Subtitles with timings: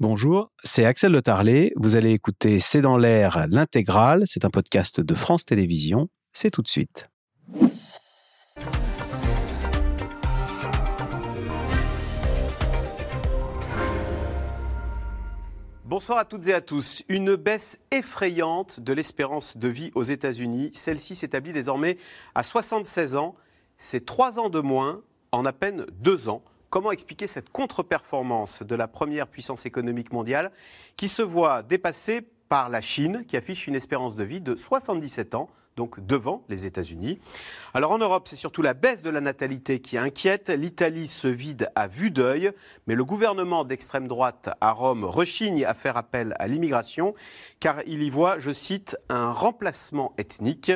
[0.00, 1.72] Bonjour, c'est Axel Le Tarlet.
[1.76, 4.24] Vous allez écouter C'est dans l'air l'intégrale.
[4.26, 6.08] C'est un podcast de France Télévisions.
[6.32, 7.10] C'est tout de suite.
[15.84, 17.04] Bonsoir à toutes et à tous.
[17.08, 20.70] Une baisse effrayante de l'espérance de vie aux États-Unis.
[20.74, 21.98] Celle-ci s'établit désormais
[22.34, 23.36] à 76 ans.
[23.78, 26.42] C'est trois ans de moins en à peine deux ans.
[26.74, 30.50] Comment expliquer cette contre-performance de la première puissance économique mondiale
[30.96, 35.36] qui se voit dépassée par la Chine, qui affiche une espérance de vie de 77
[35.36, 37.20] ans donc devant les États-Unis?
[37.74, 40.48] Alors en Europe, c'est surtout la baisse de la natalité qui inquiète.
[40.48, 42.50] L'Italie se vide à vue d'œil,
[42.88, 47.14] mais le gouvernement d'extrême droite à Rome rechigne à faire appel à l'immigration,
[47.60, 50.72] car il y voit, je cite, un remplacement ethnique.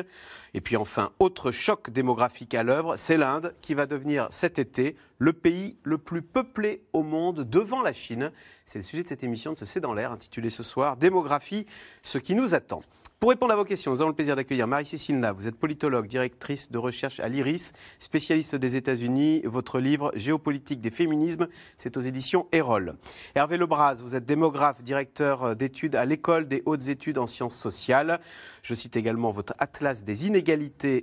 [0.53, 4.95] Et puis enfin, autre choc démographique à l'œuvre, c'est l'Inde qui va devenir cet été
[5.17, 8.31] le pays le plus peuplé au monde devant la Chine.
[8.65, 11.65] C'est le sujet de cette émission de ce C'est dans l'air, intitulée ce soir Démographie,
[12.03, 12.81] ce qui nous attend.
[13.19, 16.71] Pour répondre à vos questions, nous avons le plaisir d'accueillir Marie-Cécile Vous êtes politologue, directrice
[16.71, 19.41] de recherche à l'IRIS, spécialiste des États-Unis.
[19.43, 21.47] Votre livre Géopolitique des féminismes,
[21.77, 22.95] c'est aux éditions Erol.
[23.35, 28.21] Hervé Lebras, vous êtes démographe, directeur d'études à l'École des hautes études en sciences sociales.
[28.61, 30.38] Je cite également votre Atlas des inégalités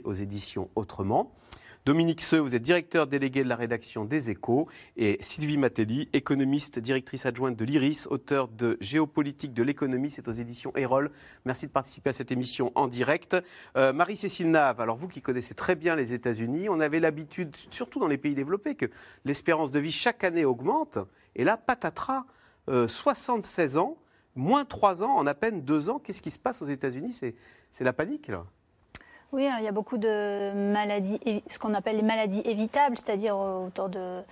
[0.05, 1.33] aux éditions Autrement.
[1.85, 4.67] Dominique Seux, vous êtes directeur délégué de la rédaction des Échos.
[4.97, 10.33] Et Sylvie Matelli, économiste, directrice adjointe de l'IRIS, auteur de Géopolitique de l'économie, c'est aux
[10.33, 11.11] éditions Erol.
[11.45, 13.37] Merci de participer à cette émission en direct.
[13.77, 18.01] Euh, Marie-Cécile Nave, alors vous qui connaissez très bien les États-Unis, on avait l'habitude, surtout
[18.01, 18.87] dans les pays développés, que
[19.25, 20.99] l'espérance de vie chaque année augmente.
[21.37, 22.25] Et là, patatras,
[22.67, 23.99] 76 euh, ans,
[24.35, 25.99] moins 3 ans en à peine 2 ans.
[25.99, 27.13] Qu'est-ce qui se passe aux États-Unis?
[27.13, 28.47] C'est la panique, là
[29.37, 33.91] oui, il y a beaucoup de maladies, ce qu'on appelle les maladies évitables, c'est-à-dire autour
[33.91, 34.23] de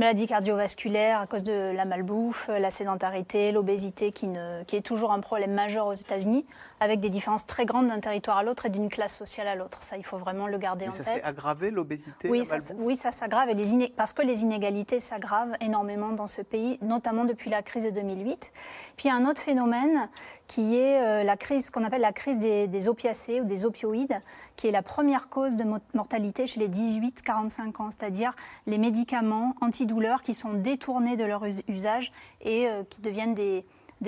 [0.00, 4.28] maladies cardiovasculaires à cause de la malbouffe, la sédentarité, l'obésité, qui,
[4.66, 6.44] qui, est toujours un problème majeur aux États-Unis,
[6.80, 9.80] avec des différences très grandes d'un territoire à l'autre et d'une classe sociale à l'autre.
[9.80, 11.04] Ça, il faut vraiment le garder en tête.
[11.04, 13.48] Ça s'est aggravé l'obésité Oui, ça, oui, ça s'aggrave,
[13.96, 18.52] parce que les inégalités s'aggravent énormément dans ce pays, notamment depuis la crise de 2008.
[18.96, 20.08] Puis il y a un autre phénomène
[20.48, 24.20] qui est euh, la crise, qu'on appelle la crise des, opiacés ou des opioïdes,
[24.56, 25.64] qui est la première cause de
[25.94, 28.32] mortalité chez les 18-45 ans, c'est-à-dire
[28.66, 33.64] les médicaments anti douleurs qui sont détournés de leur usage et euh, qui deviennent des,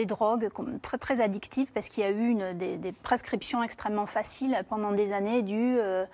[0.06, 0.48] drogues
[0.80, 5.76] très, addictives parce qu'il y a eu des, prescriptions extrêmement faciles pendant des années dues
[5.78, 6.06] euh,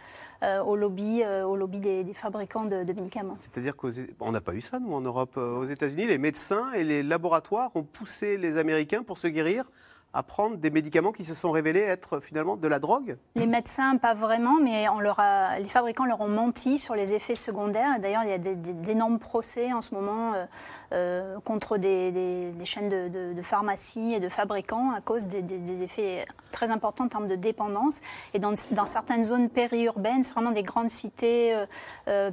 [0.64, 3.36] au lobby, au lobby des, fabricants de, de médicaments.
[3.38, 5.36] C'est-à-dire qu'on n'a pas eu ça, nous, en Europe.
[5.36, 9.66] Aux États-Unis, les médecins et les laboratoires ont poussé les Américains pour se guérir
[10.16, 13.98] à prendre des médicaments qui se sont révélés être finalement de la drogue Les médecins,
[13.98, 18.00] pas vraiment, mais on leur a, les fabricants leur ont menti sur les effets secondaires.
[18.00, 20.46] D'ailleurs, il y a d'énormes procès en ce moment euh,
[20.92, 27.04] euh, contre des, chaînes de, pharmacie et de fabricants à cause des, effets très importants
[27.04, 28.00] en termes de dépendance.
[28.32, 28.54] Et dans,
[28.86, 31.54] certaines zones périurbaines, c'est vraiment des grandes cités
[32.08, 32.30] euh,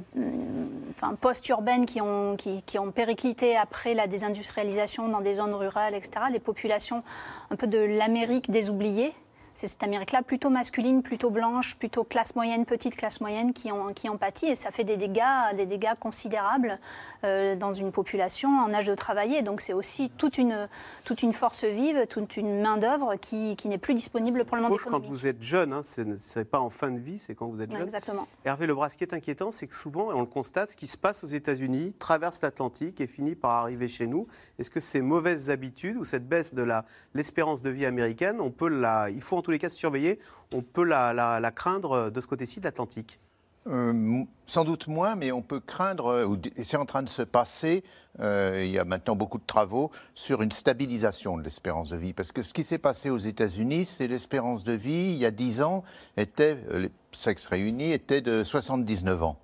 [0.96, 2.62] enfin, post-urbaines qui ont, qui,
[2.94, 6.26] périclité après la désindustrialisation dans des zones rurales, etc.
[6.32, 7.02] Les populations
[7.50, 9.12] un peu de l'Amérique des oubliés?
[9.54, 13.92] C'est cette Amérique-là plutôt masculine, plutôt blanche, plutôt classe moyenne, petite classe moyenne qui ont,
[13.92, 15.22] qui ont pâti et ça fait des dégâts,
[15.56, 16.78] des dégâts considérables
[17.24, 19.42] euh, dans une population en âge de travailler.
[19.42, 20.68] Donc c'est aussi toute une,
[21.04, 24.72] toute une force vive, toute une main-d'œuvre qui, qui n'est plus disponible pour le monde
[24.72, 25.06] économique.
[25.06, 27.62] Quand vous êtes jeune, hein, ce n'est pas en fin de vie, c'est quand vous
[27.62, 27.82] êtes jeune.
[27.82, 28.26] Exactement.
[28.44, 30.98] Hervé Lebras, ce qui est inquiétant, c'est que souvent, on le constate, ce qui se
[30.98, 34.26] passe aux États-Unis traverse l'Atlantique et finit par arriver chez nous.
[34.58, 36.66] Est-ce que ces mauvaises habitudes ou cette baisse de
[37.14, 40.18] l'espérance de vie américaine, on peut la, il faut en tous les cas se surveiller,
[40.52, 43.20] on peut la, craindre de ce côté-ci de l'Atlantique?
[43.66, 47.22] Euh, sans doute moins, mais on peut craindre, euh, ou c'est en train de se
[47.22, 47.82] passer,
[48.20, 52.12] euh, il y a maintenant beaucoup de travaux, sur une stabilisation de l'espérance de vie.
[52.12, 55.30] Parce que ce qui s'est passé aux États-Unis, c'est l'espérance de vie, il y a
[55.30, 55.82] 10 ans,
[56.18, 59.38] était, les sexes réunis, était de 79 ans.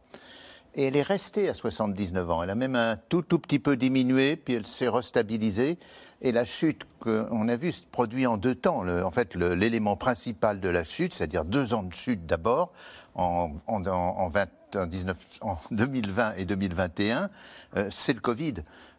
[0.74, 2.42] Et elle est restée à 79 ans.
[2.42, 5.78] Elle a même un tout, tout petit peu diminué, puis elle s'est restabilisée.
[6.22, 8.86] Et la chute qu'on a vue se produit en deux temps.
[8.86, 12.72] en fait, l'élément principal de la chute, c'est-à-dire deux ans de chute d'abord,
[13.14, 14.28] en, en, en,
[14.76, 17.30] en, 2020 et 2021,
[17.76, 18.54] euh, c'est le Covid.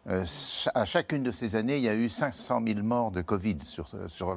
[0.08, 0.24] Euh,
[0.74, 3.58] à chacune de ces années, il y a eu 500 000 morts de Covid.
[3.62, 4.36] Sur, sur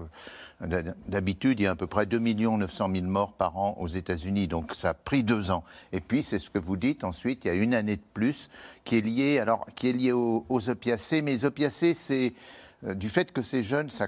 [0.62, 4.48] D'habitude, il y a à peu près 2 900 000 morts par an aux États-Unis.
[4.48, 5.64] Donc ça a pris deux ans.
[5.92, 8.50] Et puis, c'est ce que vous dites, ensuite, il y a une année de plus
[8.86, 11.22] qui est liée, alors, qui est liée aux, opiacés.
[11.22, 12.34] Mais les opiacés, c'est
[12.86, 14.08] euh, du fait que c'est jeune, ça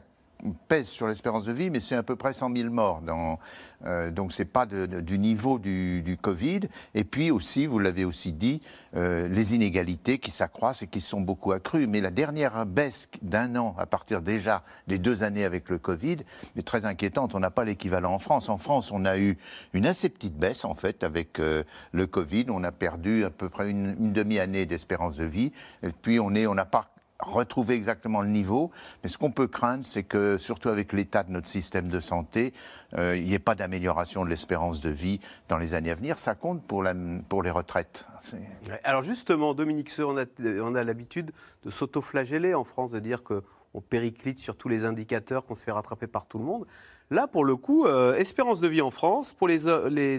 [0.67, 3.01] pèse sur l'espérance de vie, mais c'est à peu près 100 000 morts.
[3.01, 3.39] Dans,
[3.85, 6.61] euh, donc c'est pas du niveau du, Covid.
[6.93, 8.61] Et puis aussi, vous l'avez aussi dit,
[8.95, 11.87] euh, les inégalités qui s'accroissent et qui sont beaucoup accrues.
[11.87, 16.17] Mais la dernière baisse d'un an, à partir déjà des deux années avec le Covid,
[16.55, 17.35] est très inquiétante.
[17.35, 18.49] On n'a pas l'équivalent en France.
[18.49, 19.37] En France, on a eu
[19.73, 22.45] une assez petite baisse en fait avec euh, le Covid.
[22.49, 25.51] On a perdu à peu près une, une demi-année d'espérance de vie.
[25.83, 26.89] Et puis on est, on n'a pas
[27.19, 28.71] retrouver exactement le niveau.
[29.03, 32.53] Mais ce qu'on peut craindre, c'est que, surtout avec l'état de notre système de santé,
[32.97, 35.19] euh, il n'y ait pas d'amélioration de l'espérance de vie
[35.49, 36.19] dans les années à venir.
[36.19, 38.05] Ça compte pour, les retraites.
[38.83, 41.31] Alors justement, Dominique Seux, on a, l'habitude
[41.63, 45.71] de s'auto-flageller en France, de dire qu'on périclite sur tous les indicateurs, qu'on se fait
[45.71, 46.65] rattraper par tout le monde.
[47.09, 49.65] Là, pour le coup, euh, espérance de vie en France, pour les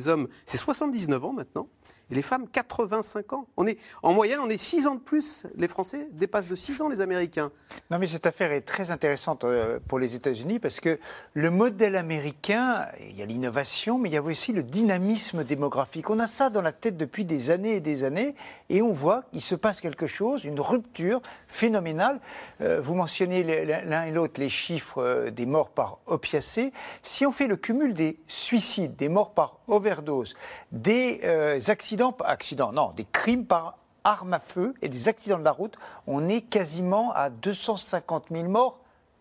[0.09, 1.69] hommes, c'est 79 ans maintenant
[2.11, 3.47] et les femmes 85 ans.
[3.57, 5.47] On est, en moyenne, on est 6 ans de plus.
[5.57, 7.51] Les Français dépassent de 6 ans les Américains.
[7.91, 10.99] Non, mais cette affaire est très intéressante euh, pour les États-Unis parce que
[11.35, 16.09] le modèle américain, il y a l'innovation, mais il y a aussi le dynamisme démographique.
[16.11, 18.35] On a ça dans la tête depuis des années et des années
[18.71, 22.21] et on voit qu'il se passe quelque chose, une rupture phénoménale.
[22.61, 26.73] Euh, vous mentionnez l'un et l'autre les chiffres euh, des morts par opiacés.
[27.03, 30.35] Si on fait le cumul des suicides, des morts par overdose,
[30.73, 31.21] des
[31.69, 35.77] accidents accidents, non, des crimes par arme à feu et des accidents de la route,
[36.07, 38.79] on est quasiment à 250 000 morts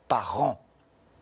[0.08, 0.62] par an.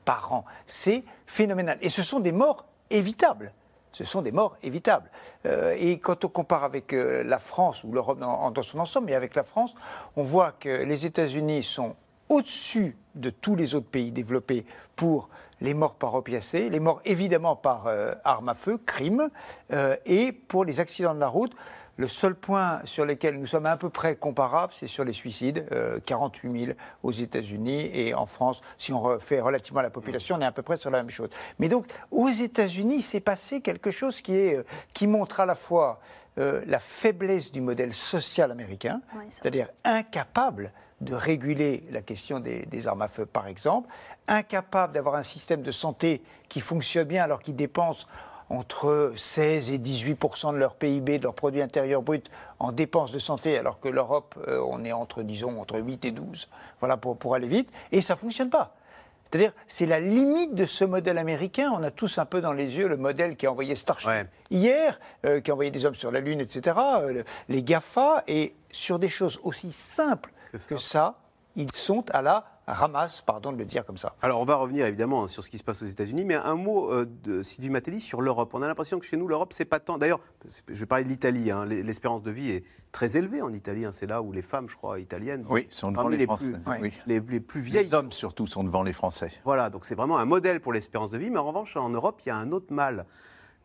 [0.03, 0.45] Par an.
[0.67, 1.77] C'est phénoménal.
[1.81, 3.53] Et ce sont des morts évitables.
[3.91, 5.09] Ce sont des morts évitables.
[5.45, 9.07] Euh, et quand on compare avec euh, la France ou l'Europe dans, dans, son ensemble,
[9.07, 9.73] mais avec la France,
[10.15, 11.95] on voit que les États-Unis sont
[12.29, 14.65] au-dessus de tous les autres pays développés
[14.95, 15.29] pour
[15.61, 19.29] les morts par opiacés, les morts évidemment par euh, arme à feu, crime,
[19.71, 21.55] euh, et pour les accidents de la route.
[21.97, 25.65] Le seul point sur lequel nous sommes à peu près comparables, c'est sur les suicides,
[26.05, 30.35] 48 euh, 000 aux États-Unis et en France, si on fait relativement à la population,
[30.35, 31.29] on est à peu près sur la même chose.
[31.57, 36.01] Mais donc, aux États-Unis, s'est passé quelque chose qui, est, qui montre à la fois
[36.35, 38.99] la faiblesse du modèle social américain,
[39.29, 43.89] c'est-à-dire incapable de réguler la question des, armes à feu, par exemple,
[44.27, 48.07] incapable d'avoir un système de santé qui fonctionne bien alors qu'ils dépensent
[48.49, 53.19] entre 16 et 18% de leur PIB, de leur produit intérieur brut, en dépenses de
[53.19, 56.47] santé, alors que l'Europe, euh, on est entre, disons, entre 8 et 12,
[56.79, 58.75] voilà, pour, pour aller vite, et ça ne fonctionne pas.
[59.23, 61.71] C'est-à-dire, c'est la limite de ce modèle américain.
[61.73, 64.99] On a tous un peu dans les yeux le modèle qui a envoyé Starship hier,
[65.25, 68.99] euh, qui a envoyé des hommes sur la Lune, etc., euh, les GAFA, et sur
[68.99, 70.31] des choses aussi simples
[70.67, 71.19] que ça.
[71.55, 74.15] ils sont à la ramasse, pardon de le dire comme ça.
[74.21, 76.55] Alors on va revenir évidemment hein, sur ce qui se passe aux États-Unis, mais un
[76.55, 78.51] mot euh, de Sylvie Matelli sur l'Europe.
[78.53, 79.97] On a l'impression que chez nous, l'Europe, c'est pas tant.
[79.97, 80.19] D'ailleurs,
[80.67, 81.51] je vais parler de l'Italie.
[81.51, 81.65] Hein.
[81.65, 83.85] L'espérance de vie est très élevée en Italie.
[83.85, 83.91] Hein.
[83.93, 86.53] C'est là où les femmes, je crois, italiennes, oui, sont devant les, Français.
[86.79, 87.85] Plus, les, plus vieilles.
[87.85, 89.31] Les hommes surtout sont devant les Français.
[89.43, 91.29] Voilà, donc c'est vraiment un modèle pour l'espérance de vie.
[91.29, 93.05] Mais en revanche, en Europe, il y a un autre mal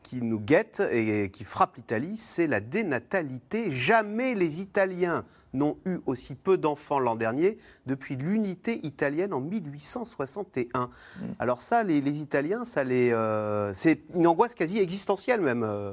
[0.02, 3.70] qui nous guette et qui frappe l'Italie, c'est la dénatalité.
[3.70, 10.87] Jamais les Italiens n'ont eu aussi peu d'enfants l'an dernier depuis l'unité italienne en 1861.
[10.87, 11.23] Mm.
[11.38, 15.62] Alors ça, les, Italiens, ça les, euh, c'est une angoisse quasi existentielle même.
[15.62, 15.93] Euh,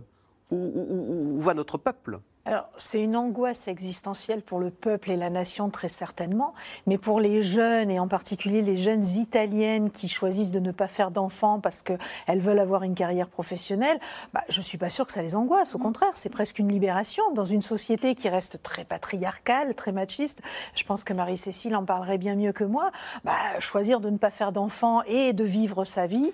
[0.50, 2.20] où va notre peuple?
[2.48, 6.54] Alors, c'est une angoisse existentielle pour le peuple et la nation, très certainement,
[6.86, 10.88] mais pour les jeunes, et en particulier les jeunes italiennes qui choisissent de ne pas
[10.88, 14.00] faire d'enfants parce qu'elles veulent avoir une carrière professionnelle,
[14.34, 15.76] bah, je ne suis pas sûre que ça les angoisse.
[15.76, 20.42] Au contraire, c'est presque une libération dans une société qui reste très patriarcale, très machiste.
[20.74, 22.92] Je pense que Marie-Cécile en parlerait bien mieux que moi.
[23.26, 26.32] Bah, choisir de ne pas faire d'enfants et de vivre sa vie,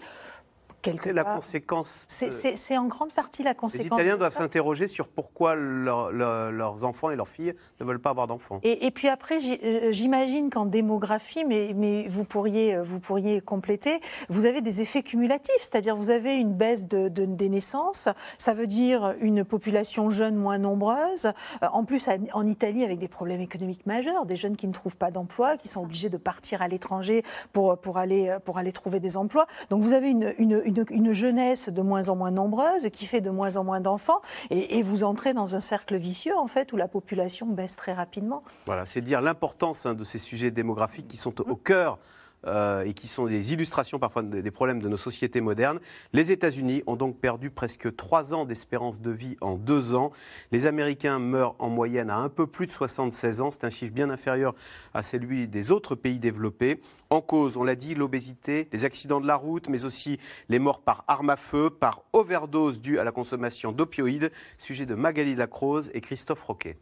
[0.84, 2.06] c'est la conséquence.
[2.08, 3.84] C'est en grande partie la conséquence.
[3.84, 8.28] Les Italiens doivent s'interroger sur pourquoi leurs enfants et leurs filles ne veulent pas avoir
[8.28, 8.60] d'enfants.
[8.64, 14.00] Et, puis après, euh, j'imagine qu'en démographie, mais, mais, vous, pourriez, euh, vous pourriez compléter,
[14.30, 18.68] vous avez des effets cumulatifs, c'est-à-dire vous avez une baisse de, des naissances, ça veut
[18.68, 23.86] dire une population jeune moins nombreuse, euh, en plus en Italie avec des problèmes économiques
[23.86, 27.24] majeurs, des jeunes qui ne trouvent pas d'emploi, qui sont obligés de partir à l'étranger
[27.52, 29.46] pour, pour, aller, pour aller trouver des emplois.
[29.70, 30.73] Donc vous avez une, une une,
[31.14, 35.04] jeunesse de moins en moins nombreuse qui fait de moins en moins d'enfants et, vous
[35.04, 38.44] entrez dans un cercle vicieux en fait où la population baisse très rapidement.
[38.66, 42.00] Voilà, c'est dire l'importance hein, de ces sujets démographiques qui sont au cœur
[42.46, 45.80] euh, et qui sont des illustrations parfois des problèmes de nos sociétés modernes.
[46.12, 50.12] Les États-Unis ont donc perdu presque trois ans d'espérance de vie en deux ans.
[50.52, 53.52] Les Américains meurent en moyenne à un peu plus de 76 ans.
[53.52, 54.56] C'est un chiffre bien inférieur
[54.94, 56.82] à celui des autres pays développés.
[57.10, 60.20] En cause, on l'a dit, l'obésité, les accidents de la route, mais aussi
[60.50, 64.32] les morts par arme à feu, par overdose due à la consommation d'opioïdes.
[64.58, 66.78] Sujet de Magali Lacrose et Christophe Roquet.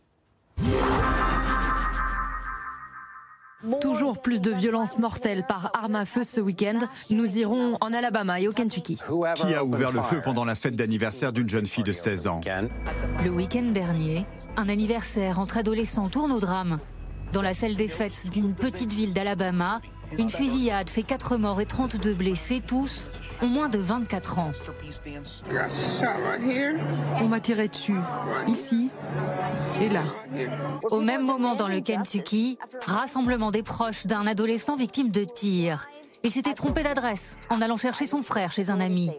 [3.80, 6.80] Toujours plus de violences mortelles par arme à feu ce week-end.
[7.10, 8.98] Nous irons en Alabama et au Kentucky.
[9.36, 12.42] Qui a ouvert le feu pendant la fête d'anniversaire d'une jeune fille de 16 ans?
[13.24, 14.26] Le week-end dernier,
[14.58, 16.80] un anniversaire entre adolescents tourne au drame.
[17.34, 19.82] Dans la salle des fêtes d'une petite ville d'Alabama,
[20.18, 23.08] une fusillade fait 4 morts et 32 blessés, tous
[23.42, 24.52] ont moins de 24 ans.
[27.22, 28.00] On m'a tiré dessus,
[28.48, 28.90] ici
[29.82, 30.04] et là.
[30.90, 35.88] Au même moment dans le Kentucky, rassemblement des proches d'un adolescent victime de tir.
[36.24, 39.10] Il s'était trompé d'adresse en allant chercher son frère chez un ami.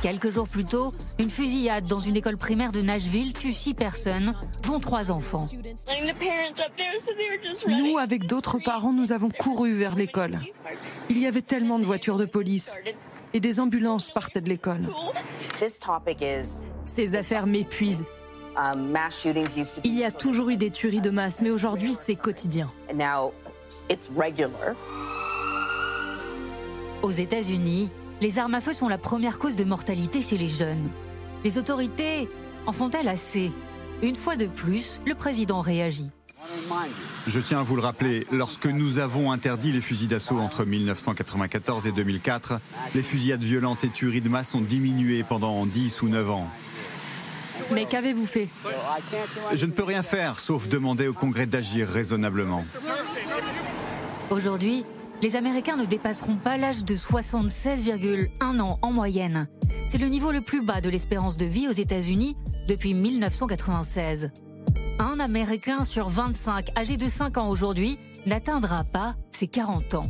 [0.00, 4.34] Quelques jours plus tôt, une fusillade dans une école primaire de Nashville tue six personnes,
[4.62, 5.46] dont trois enfants.
[7.66, 10.40] Nous, avec d'autres parents, nous avons couru vers l'école.
[11.10, 12.78] Il y avait tellement de voitures de police
[13.34, 14.88] et des ambulances partaient de l'école.
[16.84, 18.04] Ces affaires m'épuisent.
[19.84, 22.70] Il y a toujours eu des tueries de masse, mais aujourd'hui c'est quotidien.
[27.06, 27.88] Aux États-Unis,
[28.20, 30.90] les armes à feu sont la première cause de mortalité chez les jeunes.
[31.44, 32.28] Les autorités
[32.66, 33.52] en font-elles assez
[34.02, 36.10] Une fois de plus, le président réagit.
[37.28, 41.86] Je tiens à vous le rappeler, lorsque nous avons interdit les fusils d'assaut entre 1994
[41.86, 42.58] et 2004,
[42.96, 46.50] les fusillades violentes et tueries de masse ont diminué pendant 10 ou 9 ans.
[47.72, 48.48] Mais qu'avez-vous fait?
[49.54, 52.64] Je ne peux rien faire sauf demander au Congrès d'agir raisonnablement.
[54.30, 54.84] Aujourd'hui,
[55.22, 59.48] les Américains ne dépasseront pas l'âge de 76,1 ans en moyenne.
[59.86, 62.36] C'est le niveau le plus bas de l'espérance de vie aux États-Unis
[62.68, 64.30] depuis 1996.
[64.98, 70.08] Un Américain sur 25 âgé de 5 ans aujourd'hui n'atteindra pas ses 40 ans.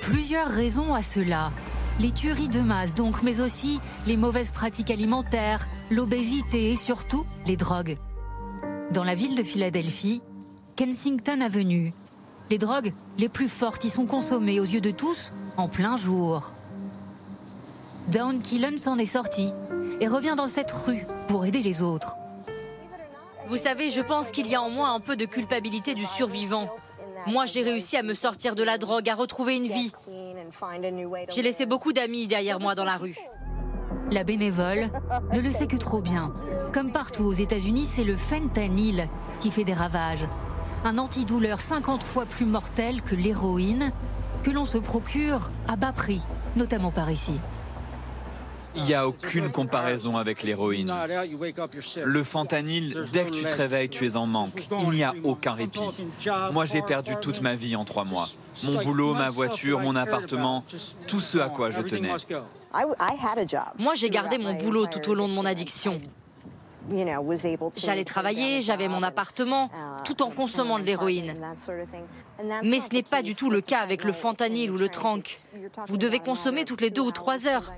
[0.00, 1.52] Plusieurs raisons à cela.
[2.00, 7.56] Les tueries de masse donc, mais aussi les mauvaises pratiques alimentaires, l'obésité et surtout les
[7.56, 7.96] drogues.
[8.92, 10.20] Dans la ville de Philadelphie,
[10.76, 11.94] Kensington Avenue,
[12.50, 16.52] les drogues les plus fortes y sont consommées aux yeux de tous en plein jour.
[18.08, 19.52] Down Killen s'en est sorti
[20.00, 22.16] et revient dans cette rue pour aider les autres.
[23.48, 26.68] Vous savez, je pense qu'il y a en moi un peu de culpabilité du survivant.
[27.26, 29.92] Moi, j'ai réussi à me sortir de la drogue, à retrouver une vie.
[31.34, 33.16] J'ai laissé beaucoup d'amis derrière moi dans la rue.
[34.10, 34.90] La bénévole
[35.32, 36.32] ne le sait que trop bien.
[36.72, 39.08] Comme partout aux États-Unis, c'est le fentanyl
[39.40, 40.26] qui fait des ravages.
[40.84, 43.90] Un antidouleur 50 fois plus mortel que l'héroïne
[44.42, 46.20] que l'on se procure à bas prix,
[46.56, 47.40] notamment par ici.
[48.76, 50.92] Il n'y a aucune comparaison avec l'héroïne.
[52.04, 54.68] Le fentanyl, dès que tu te réveilles, tu es en manque.
[54.82, 55.80] Il n'y a aucun répit.
[56.52, 58.28] Moi, j'ai perdu toute ma vie en trois mois.
[58.62, 60.64] Mon boulot, ma voiture, mon appartement,
[61.06, 62.10] tout ce à quoi je tenais.
[63.78, 66.00] Moi, j'ai gardé mon boulot tout au long de mon addiction.
[67.76, 69.70] J'allais travailler, j'avais mon appartement,
[70.04, 71.34] tout en consommant de l'héroïne.
[72.64, 75.36] Mais ce n'est pas du tout le cas avec le fentanyl ou le trank.
[75.88, 77.72] Vous devez consommer toutes les deux ou trois heures.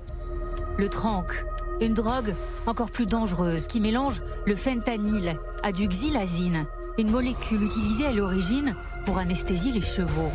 [0.76, 1.44] Le trank,
[1.80, 2.34] une drogue
[2.66, 6.66] encore plus dangereuse qui mélange le fentanyl à du xylazine,
[6.98, 10.30] une molécule utilisée à l'origine pour anesthésier les chevaux.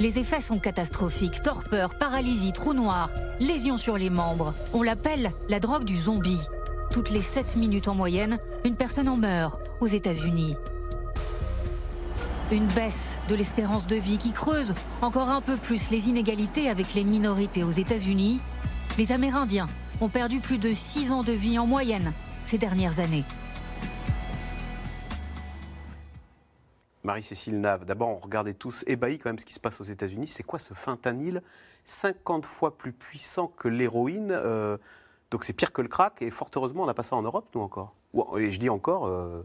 [0.00, 4.52] Les effets sont catastrophiques, torpeur, paralysie, trou noir, lésions sur les membres.
[4.72, 6.40] On l'appelle la drogue du zombie.
[6.94, 10.54] Toutes les 7 minutes en moyenne, une personne en meurt aux États-Unis.
[12.52, 16.94] Une baisse de l'espérance de vie qui creuse encore un peu plus les inégalités avec
[16.94, 18.40] les minorités aux États-Unis.
[18.96, 19.66] Les Amérindiens
[20.00, 22.12] ont perdu plus de 6 ans de vie en moyenne
[22.46, 23.24] ces dernières années.
[27.02, 30.28] Marie-Cécile Nave, d'abord on regardait tous ébahis quand même ce qui se passe aux États-Unis.
[30.28, 31.42] C'est quoi ce fentanyl?
[31.86, 34.76] 50 fois plus puissant que l'héroïne euh,
[35.34, 37.48] donc c'est pire que le crack, et fort heureusement, on n'a pas ça en Europe,
[37.56, 37.92] nous encore.
[38.36, 39.08] Et je dis encore.
[39.08, 39.42] Euh,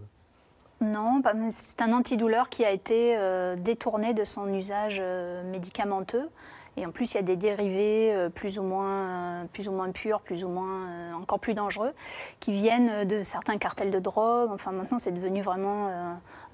[0.81, 1.19] non,
[1.49, 6.29] c'est un antidouleur qui a été euh, détourné de son usage euh, médicamenteux.
[6.77, 9.47] Et en plus, il y a des dérivés plus ou moins,
[9.91, 11.91] purs, plus ou moins encore plus dangereux,
[12.39, 14.51] qui viennent de certains cartels de drogue.
[14.53, 15.89] Enfin, maintenant, c'est devenu vraiment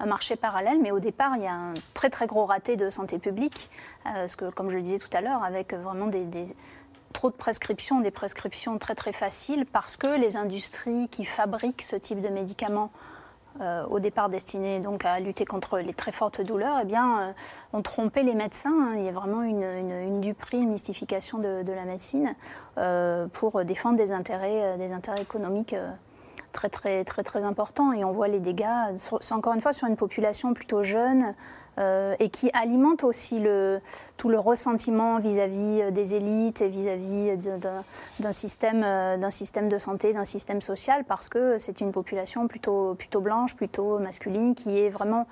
[0.00, 0.80] un marché parallèle.
[0.82, 3.70] Mais au départ, il y a un très très gros raté de santé publique,
[4.56, 6.24] comme je le disais tout à l'heure, avec vraiment des,
[7.12, 11.96] trop de prescriptions, des prescriptions très très faciles, parce que les industries qui fabriquent ce
[11.96, 12.90] type de médicaments
[13.62, 17.32] euh, au départ destinés donc à lutter contre les très fortes douleurs, eh bien, euh,
[17.72, 18.74] ont trompé les médecins.
[18.74, 18.94] Hein.
[18.96, 22.34] Il y a vraiment une, une, duperie, une mystification de, la médecine
[22.76, 24.76] euh, pour défendre des intérêts,
[25.18, 25.74] économiques
[26.52, 27.92] très, très, très, très importants.
[27.92, 31.34] Et on voit les dégâts, c'est encore une fois sur une population plutôt jeune,
[31.78, 33.80] euh, et qui alimente aussi le,
[34.16, 37.36] tout le ressentiment vis-à-vis euh, des élites et vis-à-vis
[38.20, 42.48] d'un système, euh, d'un système de santé, d'un système social, parce que c'est une population
[42.48, 45.26] plutôt, plutôt blanche, plutôt masculine, qui est vraiment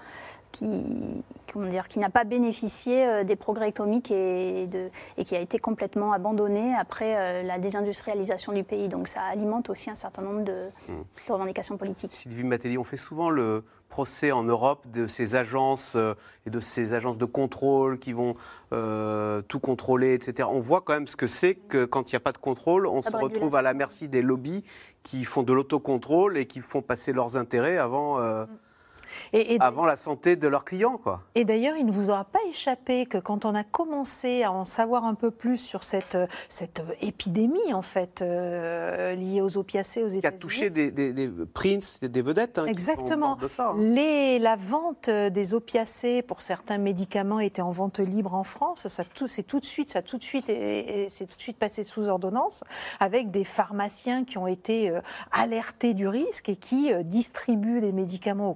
[0.54, 5.34] qui, comment dire, qui n'a pas bénéficié euh, des progrès économiques et, de, et qui
[5.34, 8.88] a été complètement abandonné après euh, la désindustrialisation du pays.
[8.88, 12.12] Donc ça alimente aussi un certain nombre de, de revendications politiques.
[12.12, 16.14] Sylvie Matteli, on fait souvent le procès en Europe de ces agences euh,
[16.46, 18.34] et de ces agences de contrôle qui vont
[18.72, 20.48] euh, tout contrôler, etc.
[20.50, 22.86] On voit quand même ce que c'est que quand il n'y a pas de contrôle,
[22.86, 24.64] on se retrouve à la merci des lobbies
[25.02, 28.46] qui font de l'autocontrôle et qui font passer leurs intérêts avant, euh,
[29.32, 30.98] Et, et- avant la santé de leurs clients.
[30.98, 31.22] Quoi.
[31.34, 34.64] Et d'ailleurs, il ne vous aura pas échappé que quand on a commencé à en
[34.64, 36.16] savoir un peu plus sur cette,
[36.48, 40.40] cette épidémie, en fait, euh, liée aux opiacés aux Qui a États-Unis.
[40.40, 42.58] touché des, des, des princes, des, vedettes.
[42.58, 43.28] hein, Exactement.
[43.28, 43.74] mortes de ça, hein.
[43.78, 48.88] Les, la vente des opiacés pour certains médicaments était en vente libre en France.
[48.88, 51.42] Ça tout, c'est tout de suite, ça tout de suite, et, et c'est tout de
[51.42, 52.64] suite passé sous ordonnance,
[53.00, 55.00] avec des pharmaciens qui ont été euh,
[55.32, 58.54] alertés du risque et qui euh, distribuent les médicaments au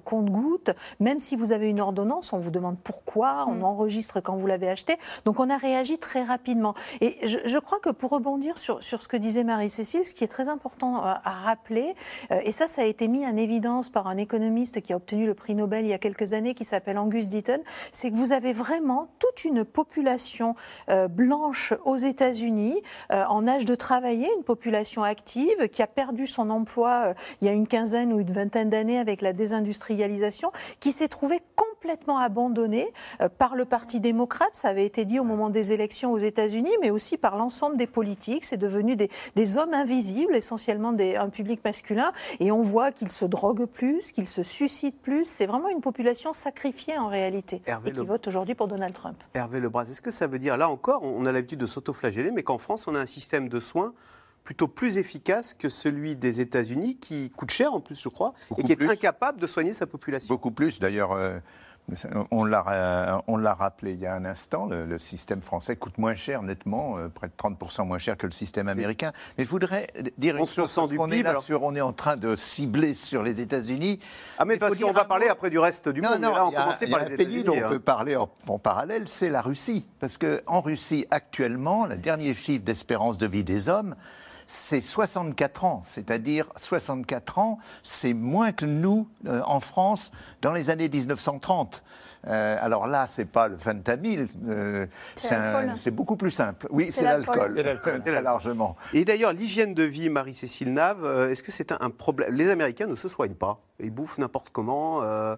[1.00, 4.68] Même si vous avez une ordonnance, on vous demande pourquoi, on enregistre quand vous l'avez
[4.68, 4.96] acheté.
[5.24, 6.74] Donc on a réagi très rapidement.
[7.00, 10.24] Et je, je crois que pour rebondir sur, sur ce que disait Marie-Cécile, ce qui
[10.24, 11.94] est très important à, à rappeler,
[12.30, 15.26] euh, et ça, ça a été mis en évidence par un économiste qui a obtenu
[15.26, 17.60] le prix Nobel il y a quelques années, qui s'appelle Angus Deaton,
[17.92, 20.54] c'est que vous avez vraiment toute une population
[20.88, 22.80] euh, blanche aux États-Unis
[23.12, 27.46] euh, en âge de travailler, une population active qui a perdu son emploi euh, il
[27.46, 30.37] y a une quinzaine ou une vingtaine d'années avec la désindustrialisation,
[30.80, 35.24] qui s'est trouvée complètement abandonnée euh, par le Parti démocrate, ça avait été dit au
[35.24, 38.44] moment des élections aux États-Unis, mais aussi par l'ensemble des politiques.
[38.44, 43.10] C'est devenu des, des hommes invisibles, essentiellement des, un public masculin, et on voit qu'ils
[43.10, 45.24] se droguent plus, qu'ils se suicident plus.
[45.24, 48.94] C'est vraiment une population sacrifiée en réalité, Hervé et qui Le- vote aujourd'hui pour Donald
[48.94, 49.16] Trump.
[49.34, 52.42] Hervé Lebras, est-ce que ça veut dire, là encore, on a l'habitude de s'autoflageller, mais
[52.42, 53.92] qu'en France, on a un système de soins
[54.48, 58.62] plutôt plus efficace que celui des États-Unis, qui coûte cher en plus, je crois, Beaucoup
[58.62, 58.88] et qui est plus.
[58.88, 61.12] incapable de soigner sa population Beaucoup plus, d'ailleurs.
[61.12, 61.38] euh,
[62.30, 65.76] on l'a, euh, on l'a rappelé il y a un instant, le, le système français
[65.76, 69.12] coûte moins cher, nettement, euh, près de 30% moins cher que le système américain.
[69.36, 69.86] Mais je voudrais
[70.16, 72.94] dire une 11% chose, parce qu'on est, là sur, on est en train de cibler
[72.94, 74.00] sur les États-Unis.
[74.38, 75.32] Ah, mais parce qu'on va parler mot.
[75.32, 77.44] après du reste du Non, monde, non, mais là, on a- commençait par les pays
[77.44, 77.68] dont on hein.
[77.68, 79.84] peut parler en, en parallèle, c'est la Russie.
[80.00, 83.94] Parce qu'en Russie, actuellement, le dernier chiffre d'espérance de vie des hommes,
[84.48, 85.82] c'est 64 ans.
[85.86, 90.10] C'est-à-dire, 64 ans, c'est moins que nous, euh, en France,
[90.42, 91.84] dans les années 1930.
[92.26, 96.66] Euh, alors là, c'est pas le fentanyl, euh, C'est beaucoup plus simple.
[96.70, 97.54] Oui, C'est c'est l'alcool.
[98.22, 98.74] largement.
[98.92, 102.34] Et d'ailleurs, l'hygiène de vie, Marie-Cécile Nave, euh, est-ce que c'est un, un problème?
[102.34, 103.60] Les Américains ne se soignent pas.
[103.78, 105.02] Ils bouffent n'importe comment.
[105.02, 105.36] euh,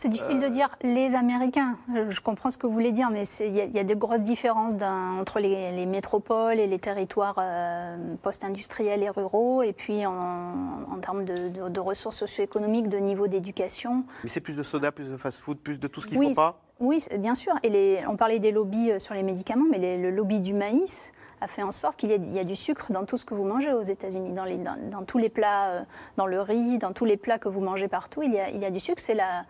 [0.00, 1.76] C'est difficile de dire les Américains.
[2.08, 3.92] Je, comprends ce que vous voulez dire, mais il y, a- il y a de
[3.94, 10.06] grosses différences entre les, les métropoles et les territoires euh, post-industriels et ruraux, et puis
[10.06, 10.14] en,
[10.90, 14.04] en termes de, de- de ressources socio-économiques, de niveau d'éducation.
[14.24, 16.32] Mais c'est plus de soda, plus de fast-food, plus de tout ce qu'il Oui, ne
[16.32, 16.58] faut pas?
[16.80, 17.52] Oui, bien sûr.
[17.62, 20.54] Et les- on parlait des lobbies euh, sur les médicaments, mais les- le lobby du
[20.54, 23.44] maïs a fait en sorte qu'il y, a du sucre dans tout ce que vous
[23.44, 25.80] mangez aux États-Unis, dans, dans- dans tous les plats, euh,
[26.16, 28.60] dans le riz, dans tous les plats que vous mangez partout, il y a, il
[28.62, 29.02] y a du sucre.
[29.02, 29.44] C'est la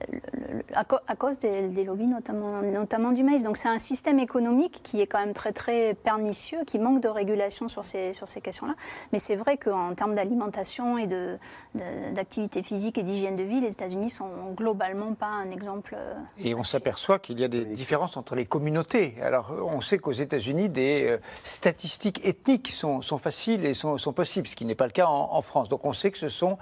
[0.00, 0.31] le-
[0.74, 0.84] à,
[1.16, 3.42] cause des, lobbies, notamment, notamment du maïs.
[3.42, 7.08] Donc c'est un système économique qui est quand même très très pernicieux, qui manque de
[7.08, 8.74] régulation sur ces, sur ces questions-là.
[9.12, 11.38] Mais c'est vrai qu'en termes d'alimentation et de-
[11.74, 15.94] de- d'activité physique et d'hygiène de vie, les États-Unis sont globalement pas un exemple.
[15.98, 19.14] euh, Et on s'aperçoit qu'il y a des différences entre les communautés.
[19.22, 24.12] Alors, on sait qu'aux États-Unis, des euh, statistiques ethniques sont, sont faciles et sont, sont
[24.12, 25.68] possibles, ce qui n'est pas le cas en, en France.
[25.68, 26.58] Donc, on sait que ce sont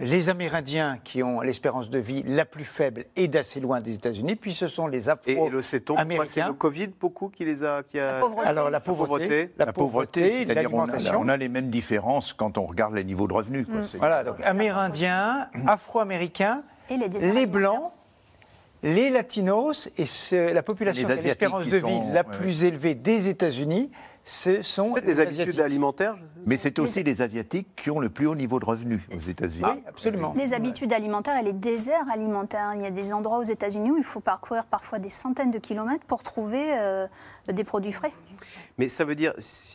[0.00, 4.36] les Amérindiens qui ont l'espérance de vie la plus faible et d'assez loin des États-Unis,
[4.36, 6.46] puis ce sont les Et le sait-on pourquoi C'est Afro-américains.
[6.48, 7.82] le Covid beaucoup qui les a.
[7.82, 8.12] Qui a...
[8.14, 8.48] La pauvreté.
[8.48, 9.50] Alors, la pauvreté, pauvreté.
[9.58, 11.20] la pauvreté, c'est-à-dire on a, l'alimentation.
[11.20, 13.66] on a les mêmes différences quand on regarde les niveaux de revenus.
[13.66, 13.82] quoi.
[13.82, 17.46] C'est- Voilà, donc Amérindiens, Afro-Américains, Et les.
[17.46, 17.90] Blancs,
[18.82, 22.64] les Latinos et c'est la population qui a l'espérance de sont- vie la ouais, plus
[22.64, 23.90] élevée des États-Unis,
[24.24, 28.58] ce sont habitudes alimentaires Mais c'est aussi les Asiatiques qui ont le plus haut niveau
[28.58, 29.64] de revenus aux États-Unis.
[29.64, 30.32] Oui, absolument.
[30.36, 32.72] Les habitudes alimentaires et les déserts alimentaires.
[32.74, 35.58] Il y a des endroits aux États-Unis où il faut parcourir parfois des centaines de
[35.58, 37.06] kilomètres pour trouver euh,
[37.52, 38.12] des produits frais.
[38.78, 39.32] Mais ça veut dire,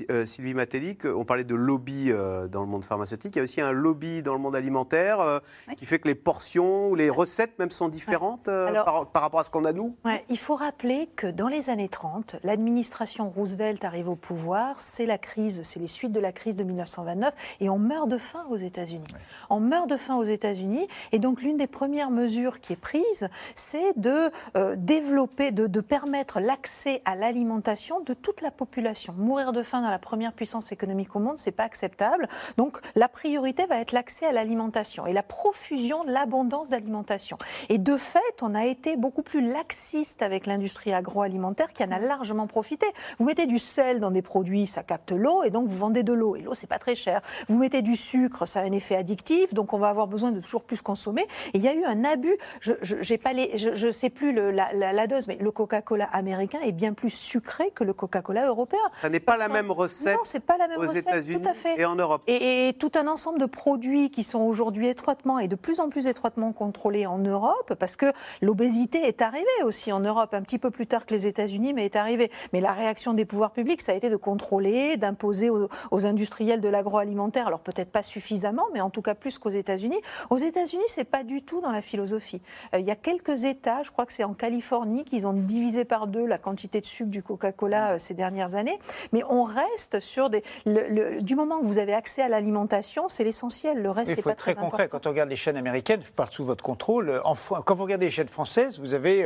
[0.10, 3.43] euh, Sylvie Matteli, qu'on parlait de lobby euh, dans le monde pharmaceutique, il y a
[3.43, 5.75] aussi un lobby dans le monde alimentaire euh, Oui.
[5.75, 9.21] qui fait que les portions ou les recettes même sont différentes euh, Alors- par, par
[9.21, 9.95] rapport à ce qu'on a nous?
[10.05, 14.82] Ouais, il faut rappeler que dans les années 30, l'administration Roosevelt arrive au pouvoir.
[14.82, 18.17] c'est la crise, c'est les suites de la crise de 1929, et on meurt de
[18.17, 19.03] faim aux États-Unis.
[19.49, 23.29] On meurt de faim aux États-Unis, et donc l'une des premières mesures qui est prise,
[23.55, 29.13] c'est de euh, développer, de, de permettre l'accès à l'alimentation de toute la population.
[29.17, 32.28] Mourir de faim dans la première puissance économique au monde, c'est pas acceptable.
[32.58, 37.38] Donc la priorité va être l'accès à l'alimentation et la profusion l'abondance d'alimentation.
[37.69, 42.00] Et de fait, on a été beaucoup plus laxiste avec l'industrie agroalimentaire qui en a
[42.00, 42.86] largement profité.
[43.17, 46.12] Vous mettez du sel dans des produits, ça capte l'eau et donc vous vendez de
[46.12, 46.36] l'eau.
[46.36, 47.22] Et l'eau, c'est pas très cher.
[47.48, 50.41] Vous mettez du sucre, ça a un effet addictif, donc on va avoir besoin de
[50.41, 51.26] toujours plus consommer.
[51.54, 52.38] Et il y a eu un abus.
[52.60, 56.60] Je, je pas les, je, sais plus le, la, la, dose, mais le Coca-Cola américain
[56.63, 58.79] est bien plus sucré que le Coca-Cola européen.
[59.01, 60.15] Ça n'est pas la même recette.
[60.15, 61.41] Non, c'est pas la même aux États-Unis
[61.77, 62.23] et en Europe.
[62.27, 65.89] Et, et, tout un ensemble de produits qui sont aujourd'hui étroitement et de plus en
[65.89, 70.59] plus étroitement contrôlés en Europe, parce que l'obésité est arrivée aussi en Europe un petit
[70.59, 72.31] peu plus tard que les États-Unis, mais est arrivée.
[72.53, 76.69] Mais la réaction des pouvoirs publics, ça a été de contrôler, d'imposer aux, industriels de
[76.69, 79.99] l'agroalimentaire, alors peut-être pas suffisamment, mais en tout cas plus qu'aux États-Unis.
[80.29, 82.41] Aux États-Unis, c'est pas du tout dans la philosophie.
[82.73, 85.85] Euh, il y a quelques États, je crois que c'est en Californie, qu'ils ont divisé
[85.85, 88.80] par deux la quantité de sucre du Coca-Cola euh, ces dernières années,
[89.12, 90.43] mais on reste sur des.
[90.65, 93.82] du moment que vous avez accès à l'alimentation, c'est l'essentiel.
[93.82, 94.88] Le reste n'est pas très, très concret.
[94.88, 97.10] Quand on regarde les chaînes américaines, pars sous votre contrôle.
[97.10, 99.25] Euh, en, quand vous regardez les chaînes françaises, vous avez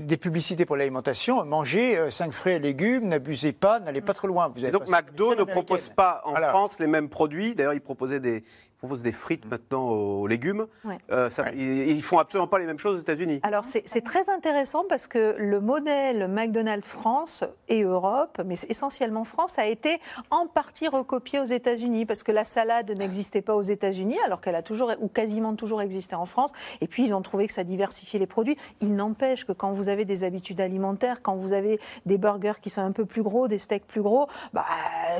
[0.00, 1.44] des publicités pour l'alimentation.
[1.44, 4.52] Mangez 5 fruits et légumes, n'abusez pas, n'allez pas trop loin.
[4.54, 7.54] Vous donc McDo ne propose pas en France les mêmes produits.
[7.54, 8.44] D'ailleurs, il proposait des,
[8.86, 10.66] propose des frites maintenant aux légumes.
[11.10, 13.40] Euh, ils, ne font absolument pas les mêmes choses aux États-Unis.
[13.42, 19.58] Alors c'est très intéressant parce que le modèle McDonald's France et Europe, mais essentiellement France,
[19.58, 19.98] a été
[20.30, 24.54] en partie recopié aux États-Unis parce que la salade n'existait pas aux États-Unis alors qu'elle
[24.54, 26.52] a toujours ou quasiment toujours existé en France.
[26.80, 28.56] Et puis ils ont trouvé que ça diversifiait les produits.
[28.80, 32.70] Il n'empêche que quand vous avez des habitudes alimentaires, quand vous avez des burgers qui
[32.70, 34.64] sont un peu plus gros, des steaks plus gros, bah,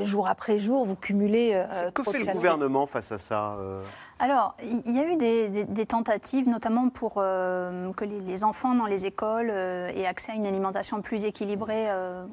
[0.03, 1.51] jour après jour, vous cumulez.
[1.53, 3.81] Euh, que fait le gouvernement face à ça euh,
[4.19, 9.05] Alors, il y a eu des, tentatives, notamment pour euh, que les, enfants dans les
[9.05, 11.87] écoles euh, aient accès à une alimentation plus équilibrée.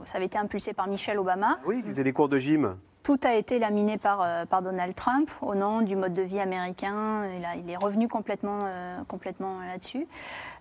[0.05, 1.59] ça avait été impulsé par Michelle Obama.
[1.67, 2.77] Oui, ils faisaient des cours de gym.
[3.05, 6.40] Tout a été laminé par, euh, par Donald Trump au nom du mode de vie
[6.40, 7.29] américain.
[7.37, 10.09] Il, est revenu complètement, euh, complètement là-dessus.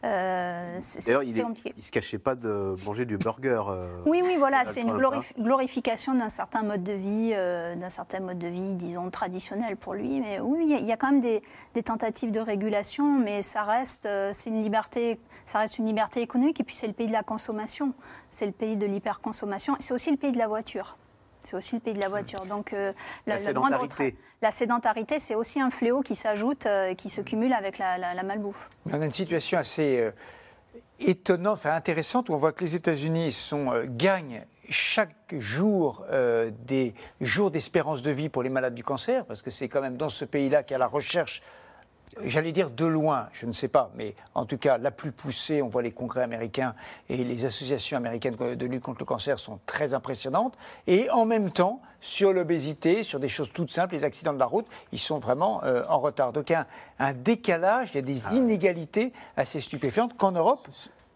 [0.03, 3.63] Euh, D'ailleurs, il ne se cachait pas de manger du burger.
[4.05, 5.21] oui, oui, voilà, c'est une hein.
[5.39, 10.19] glorification d'un certain mode de vie, d'un certain mode de vie, disons, traditionnel pour lui.
[10.19, 11.41] Mais oui, il y a quand même des,
[11.75, 16.59] des tentatives de régulation, mais ça reste, c'est une liberté, ça reste une liberté économique.
[16.59, 17.93] Et puis c'est le pays de la consommation,
[18.29, 20.97] c'est le pays de l'hyperconsommation, c'est aussi le pays de la voiture.
[21.43, 22.45] C'est aussi le pays de la voiture.
[22.45, 22.93] Donc euh,
[23.27, 24.15] la, sédentarité.
[24.41, 28.69] La sédentarité, c'est aussi un fléau qui s'ajoute, euh, qui se cumule avec la, malbouffe.
[28.85, 30.11] on a une situation assez euh,
[30.99, 33.37] étonnante, enfin intéressante, où on voit que les États-Unis
[33.87, 36.05] gagnent chaque jour
[36.65, 39.97] des jours d'espérance de vie pour les malades du cancer, parce que c'est quand même
[39.97, 41.41] dans ce pays-là qu'il y a la recherche
[42.25, 45.61] j'allais dire de loin, je ne sais pas, mais en tout cas la plus poussée,
[45.61, 46.75] on voit les congrès américains
[47.09, 50.55] et les associations américaines de lutte contre le cancer sont très impressionnantes.
[50.87, 54.45] Et en même temps, sur l'obésité, sur des choses toutes simples, les accidents de la
[54.45, 56.33] route, ils sont vraiment euh, en retard.
[56.33, 56.67] Donc il y a
[56.99, 60.67] un, décalage, il y a des ah inégalités assez stupéfiantes qu'en Europe,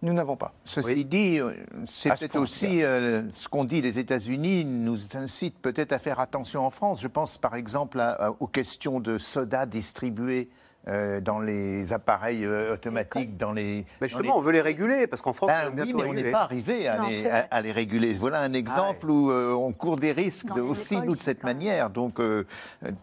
[0.02, 0.54] nous n'avons pas.
[0.64, 1.52] Ceci dit, euh,
[1.88, 6.66] c'est peut-être aussi euh, ce qu'ont dit les États-Unis nous incite peut-être à faire attention
[6.66, 7.02] en France.
[7.02, 8.02] Je pense par exemple
[8.40, 10.50] aux questions de soda distribués
[10.88, 13.86] euh, dans les appareils euh, automatiques, dans les.
[14.00, 16.44] Mais justement, on veut les réguler parce qu'en France, ben, oui, mais on n'est pas
[16.44, 18.14] arrivé à, les, à, les, réguler.
[18.14, 21.90] Voilà un exemple ah où euh, on court des risques aussi nous de cette manière.
[21.90, 22.22] Donc,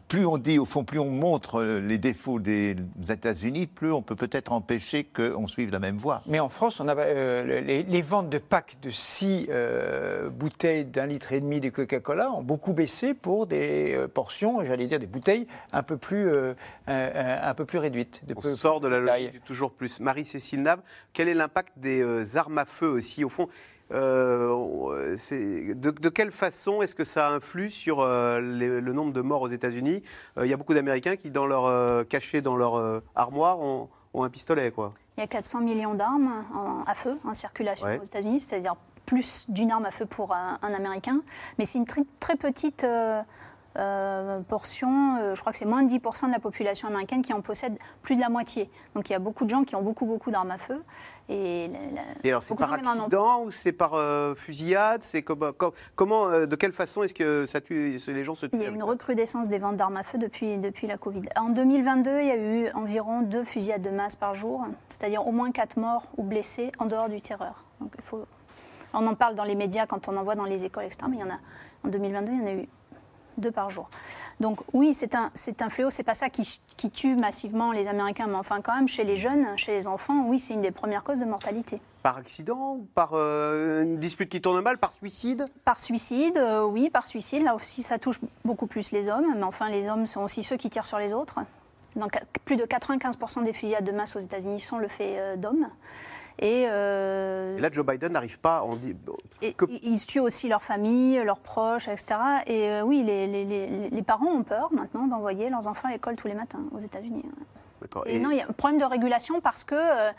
[0.09, 2.75] plus on dit, au fond, plus on montre les défauts des
[3.07, 6.23] États-Unis, plus on peut peut-être empêcher qu'on suive la même voie.
[6.27, 9.51] Mais en France, on a les, les, ventes de packs de 6
[10.33, 14.99] bouteilles d'un litre et demi de Coca-Cola ont beaucoup baissé pour des portions, j'allais dire
[14.99, 16.31] des bouteilles un peu plus,
[16.87, 18.23] un peu plus réduite.
[18.37, 20.01] On sort de la logique du toujours plus.
[20.01, 20.81] Marie-Cécile Nave,
[21.13, 23.49] quel est l'impact des euh, armes à feu aussi Au fond,
[23.93, 29.43] euh, de, de, quelle façon est-ce que ça influe sur euh, le nombre de morts
[29.43, 30.03] aux États-Unis?
[30.41, 34.71] Il y a beaucoup d'Américains qui, dans leur, cachés dans leur armoire, ont, un pistolet.
[34.71, 34.91] Quoi.
[35.17, 36.45] Il y a 400 millions d'armes
[36.87, 41.21] à feu en circulation aux États-Unis, c'est-à-dire plus d'une arme à feu pour un, Américain.
[41.59, 43.23] Mais c'est une très, très petite euh,
[44.49, 47.41] portion, euh, je crois que c'est moins de 10% de la population américaine qui en
[47.41, 48.71] possède plus de la moitié.
[48.95, 50.83] Donc il y a beaucoup de gens qui ont beaucoup, beaucoup d'armes à feu.
[51.29, 51.71] Et,
[52.25, 55.03] alors c'est par accident ou c'est par euh, fusillade?
[55.03, 58.67] C'est comment, de quelle façon est-ce que ça tue, les gens se tuent Il y
[58.67, 61.23] a une recrudescence des ventes d'armes à feu depuis, depuis la Covid.
[61.37, 65.33] En 2022, il y a eu environ deux fusillades de masse par jour, c'est-à-dire au
[65.33, 67.65] moins quatre morts ou blessés en dehors du terreur.
[67.81, 68.25] Donc il faut
[68.93, 71.03] On en parle dans les médias quand on en voit dans les écoles, etc.
[71.09, 71.39] Mais il y en a,
[71.85, 72.69] en 2022, il y en a eu
[73.39, 73.89] deux par jour.
[74.41, 77.89] Donc oui, c'est un, c'est un fléau, c'est pas ça qui, qui, tue massivement les
[77.89, 80.71] Américains, mais enfin quand même chez les jeunes, chez les enfants, oui, c'est une des
[80.71, 81.81] premières causes de mortalité.
[82.03, 85.47] Par accident Par euh, une dispute qui tourne mal Par suicide?
[85.65, 87.43] Par suicide, euh, oui, par suicide.
[87.43, 90.57] Là aussi, ça touche beaucoup plus les hommes, mais enfin, les hommes sont aussi ceux
[90.57, 91.37] qui tirent sur les autres.
[91.97, 95.69] Donc plus de 95% des fusillades de masse aux États-Unis sont le fait euh, d'hommes.
[96.39, 98.65] Et, euh, et, là, Joe Biden n'arrive pas.
[98.65, 98.97] On dit,
[99.57, 99.65] que...
[99.83, 102.17] Ils tuent aussi leurs familles, leurs proches, etc.
[102.47, 105.93] Et euh, oui, les, les, les, les, parents ont peur maintenant d'envoyer leurs enfants à
[105.93, 107.25] l'école tous les matins aux États-Unis.
[108.07, 110.11] Et, et, non, il y a un problème de régulation parce que euh,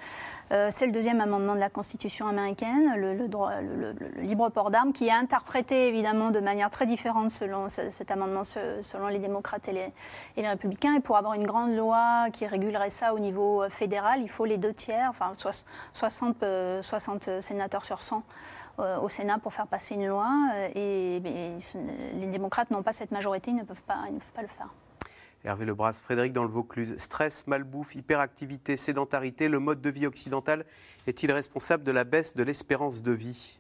[0.51, 4.49] euh, c'est le deuxième amendement de la Constitution américaine, le, le, droit, le, le libre
[4.49, 9.07] port d'armes, qui est interprété évidemment de manière très différente selon ce, cet amendement, selon
[9.07, 9.93] les démocrates et les,
[10.37, 10.95] et les, républicains.
[10.95, 14.45] Et pour avoir une grande loi qui régulerait ça au niveau euh, fédéral, il faut
[14.45, 15.33] les deux tiers, enfin
[15.93, 18.23] 60, euh, 60 sénateurs sur 100
[18.77, 20.29] euh, au Sénat pour faire passer une loi.
[20.75, 21.57] Et, et
[22.19, 24.47] les démocrates n'ont pas cette majorité, ils ne peuvent pas, ils ne peuvent pas le
[24.47, 24.69] faire.
[25.45, 26.95] Hervé Lebras, Frédéric dans le Vaucluse.
[26.97, 30.65] Stress, malbouffe, hyperactivité, sédentarité, le mode de vie occidental
[31.05, 33.59] est-il responsable de la baisse de l'espérance de vie?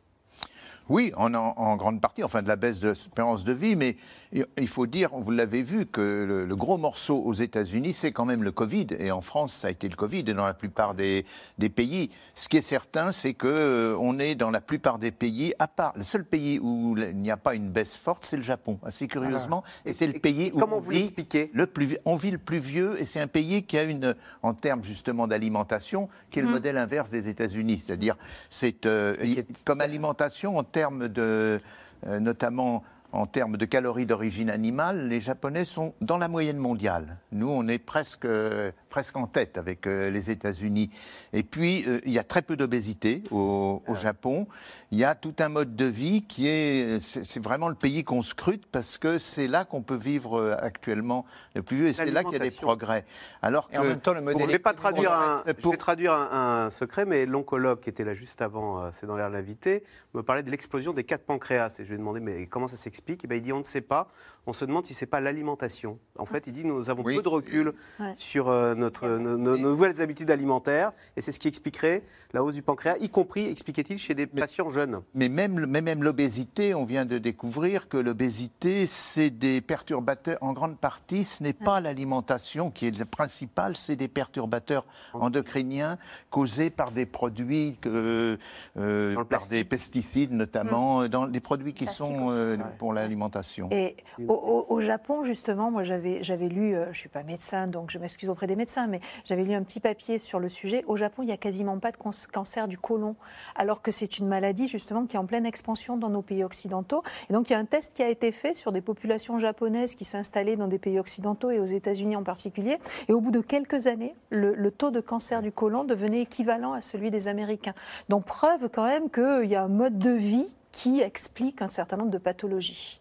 [0.89, 3.95] Oui, en, grande partie, enfin de la baisse de l'espérance de vie, mais
[4.33, 8.25] il faut dire, vous l'avez vu, que le, le, gros morceau aux États-Unis, c'est quand
[8.25, 10.93] même le Covid, et en France, ça a été le Covid, et dans la plupart
[10.93, 11.25] des,
[11.57, 12.11] des pays.
[12.35, 15.67] Ce qui est certain, c'est que euh, on est dans la plupart des pays, à
[15.67, 18.79] part le seul pays où il n'y a pas une baisse forte, c'est le Japon,
[18.83, 19.89] assez curieusement, Ah.
[19.89, 21.11] et, c'est le pays où comment on vous vit
[21.53, 24.53] le plus, on vit le plus vieux, et c'est un pays qui a une, en
[24.53, 26.53] termes justement d'alimentation, qui est le Mhm.
[26.53, 28.15] modèle inverse des États-Unis, c'est-à-dire
[28.49, 29.15] c'est euh,
[29.63, 31.61] comme alimentation en termes de
[32.05, 32.83] euh, notamment
[33.13, 37.15] en termes de calories d'origine animale, les Japonais sont dans la moyenne mondiale.
[37.31, 40.89] Nous, on est presque, euh, presque en tête avec euh, les États-Unis.
[41.33, 44.47] Et puis, euh, il y a très peu d'obésité au, au, Japon.
[44.89, 47.01] Il y a tout un mode de vie qui est...
[47.03, 51.25] C'est vraiment le pays qu'on scrute parce que c'est là qu'on peut vivre euh, actuellement
[51.55, 53.03] le plus vieux et c'est là qu'il y a des progrès.
[53.41, 54.39] Alors et en même temps, le modèle...
[54.39, 55.55] Je ne vais pas traduire un, pour...
[55.63, 59.07] je vais traduire un, un secret, mais l'oncologue qui était là juste avant, euh, c'est
[59.07, 61.75] dans l'air de l'invité, me parlait de l'explosion des quatre pancréas.
[61.79, 63.25] Et je lui ai demandé, mais comment ça s'explique?
[63.25, 64.07] Et ben, Il dit on ne sait pas.
[64.47, 65.99] On se demande si c'est pas l'alimentation.
[66.17, 67.17] En fait, il dit nous avons oui.
[67.17, 68.13] peu de recul ouais.
[68.17, 72.55] sur euh, notre, nos, nos, nouvelles habitudes alimentaires et c'est ce qui expliquerait la hausse
[72.55, 75.01] du pancréas, y compris, expliquait-il, chez des mais, patients jeunes.
[75.13, 80.51] Mais même, mais même l'obésité, on vient de découvrir que l'obésité, c'est des perturbateurs, en
[80.51, 85.97] grande partie, ce n'est pas l'alimentation qui est le principal, c'est des perturbateurs endocriniens
[86.29, 88.37] causés par des produits, que,
[88.77, 91.07] euh, par des pesticides notamment, mmh.
[91.07, 93.69] dans des produits qui Plastique sont euh, pour l'alimentation.
[93.71, 93.95] Et
[94.27, 97.97] au, au, Japon, justement, moi j'avais lu, euh, je ne suis pas médecin, donc je
[97.97, 100.83] m'excuse auprès des médecins, mais j'avais lu un petit papier sur le sujet.
[100.87, 101.97] Au Japon, il n'y a quasiment pas de
[102.31, 103.15] cancer du côlon,
[103.55, 107.03] alors que c'est une maladie justement qui est en pleine expansion dans nos pays occidentaux.
[107.29, 109.95] Et donc il y a un test qui a été fait sur des populations japonaises
[109.95, 112.77] qui s'installaient dans des pays occidentaux et aux États-Unis en particulier.
[113.07, 116.81] Et au bout de quelques années, le, taux de cancer du côlon devenait équivalent à
[116.81, 117.73] celui des Américains.
[118.09, 121.97] Donc preuve quand même qu'il y a un mode de vie qui explique un certain
[121.97, 122.99] nombre de pathologies.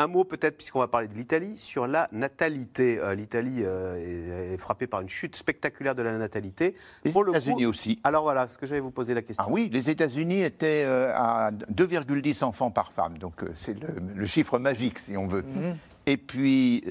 [0.00, 2.98] Un mot peut-être, puisqu'on va parler de l'Italie, sur la natalité.
[2.98, 6.74] Euh, L'Italie euh, est, est, frappée par une chute spectaculaire de la natalité.
[7.04, 8.00] Les États-Unis aussi.
[8.02, 9.44] Alors voilà, ce que j'allais vous poser la question.
[9.46, 14.24] Ah oui, les États-Unis étaient euh, à 2,10 enfants par femme, donc c'est le, le,
[14.26, 15.42] chiffre magique si on veut.
[15.42, 15.74] -hmm.
[16.06, 16.82] Et puis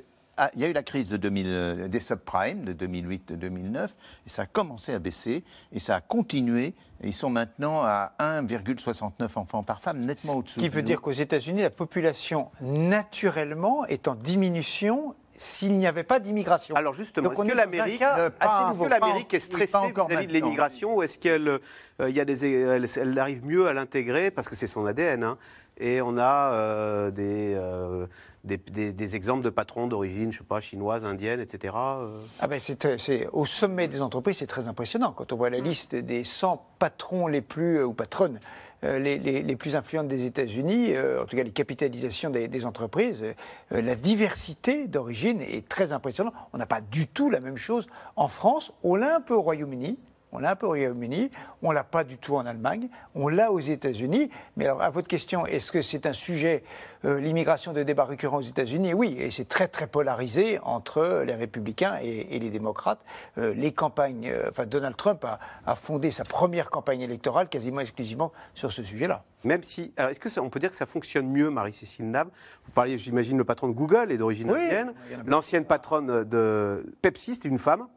[0.41, 3.87] ah, il y a eu la crise de 2000, des subprimes de 2008-2009
[4.25, 6.75] et ça a commencé à baisser et ça a continué.
[7.01, 10.61] Et ils sont maintenant à 1,69 enfants par femme, nettement au-dessous.
[10.61, 16.03] Ce qui veut dire qu'aux États-Unis, la population naturellement est en diminution s'il n'y avait
[16.03, 16.73] pas d'immigration.
[16.75, 20.95] Alors justement, est-ce que l'Amérique est, est stressée vis-à-vis de l'immigration?
[20.95, 21.59] Ou est-ce qu'elle
[22.01, 24.31] euh, y a des, elle, elle, arrive mieux à l'intégrer?
[24.31, 25.37] Parce que c'est son ADN hein,
[25.79, 28.05] et on a euh, des, euh,
[28.43, 31.73] des, des, des, exemples de patrons d'origine, je sais pas, chinoise, indienne, etc.
[31.75, 32.17] Euh...
[32.39, 35.95] Ah ben c'est au sommet des entreprises, c'est très impressionnant quand on voit la liste
[35.95, 38.39] des 100 patrons les plus ou patronnes
[38.85, 42.47] euh, les, les, les, plus influentes des États-Unis, euh, en tout cas les capitalisations des,
[42.47, 46.33] des entreprises, euh, la diversité d'origine est très impressionnante.
[46.53, 48.71] On n'a pas du tout la même chose en France.
[48.83, 49.99] On l'a un peu au Royaume-Uni.
[50.31, 51.31] On l'a un peu au Royaume-Uni,
[51.63, 54.29] on l'a pas du tout en Allemagne, on l'a aux États-Unis.
[54.57, 56.63] Mais alors, à votre question, est-ce que c'est un sujet,
[57.05, 61.35] euh, l'immigration de débat récurrent aux États-Unis Oui, et c'est très très polarisé entre les
[61.35, 62.99] républicains et, et les démocrates.
[63.37, 67.79] Euh, les campagnes, euh, enfin Donald Trump a, a, fondé sa première campagne électorale quasiment
[67.81, 69.23] exclusivement sur ce sujet-là.
[69.45, 72.27] Même si, alors est-ce que ça- on peut dire que ça fonctionne mieux, Marie-Cécile Nave
[72.65, 74.93] Vous parliez, j'imagine, le patron de Google est d'origine Oui, indienne.
[75.25, 77.87] L'ancienne patronne de Pepsi, c'est une femme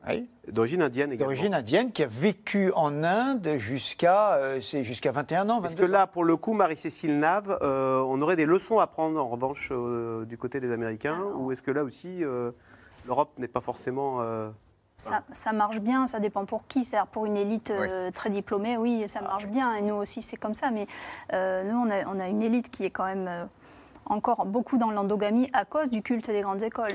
[0.47, 1.33] d'origine indienne également.
[1.33, 5.59] D'origine indienne qui a vécu en Inde jusqu'à euh, c'est jusqu'à 21 ans.
[5.65, 9.19] Est-ce 22 que là, pour le coup, Marie-Cécile Nave, on aurait des leçons à prendre
[9.19, 12.53] en revanche euh, du côté des Américains Ou est-ce que là aussi, euh,
[13.09, 14.19] l'Europe n'est pas forcément.
[14.21, 14.51] euh,
[14.97, 16.85] Ça, ça marche bien, ça dépend pour qui.
[16.85, 19.75] C'est-à-dire pour une élite euh, très diplômée, oui, ça marche bien.
[19.75, 20.71] Et nous aussi, c'est comme ça.
[20.71, 20.87] Mais
[21.33, 23.45] euh, nous, on a, on a une élite qui est quand même euh,
[24.07, 26.93] encore beaucoup dans l'endogamie à cause du culte des grandes écoles.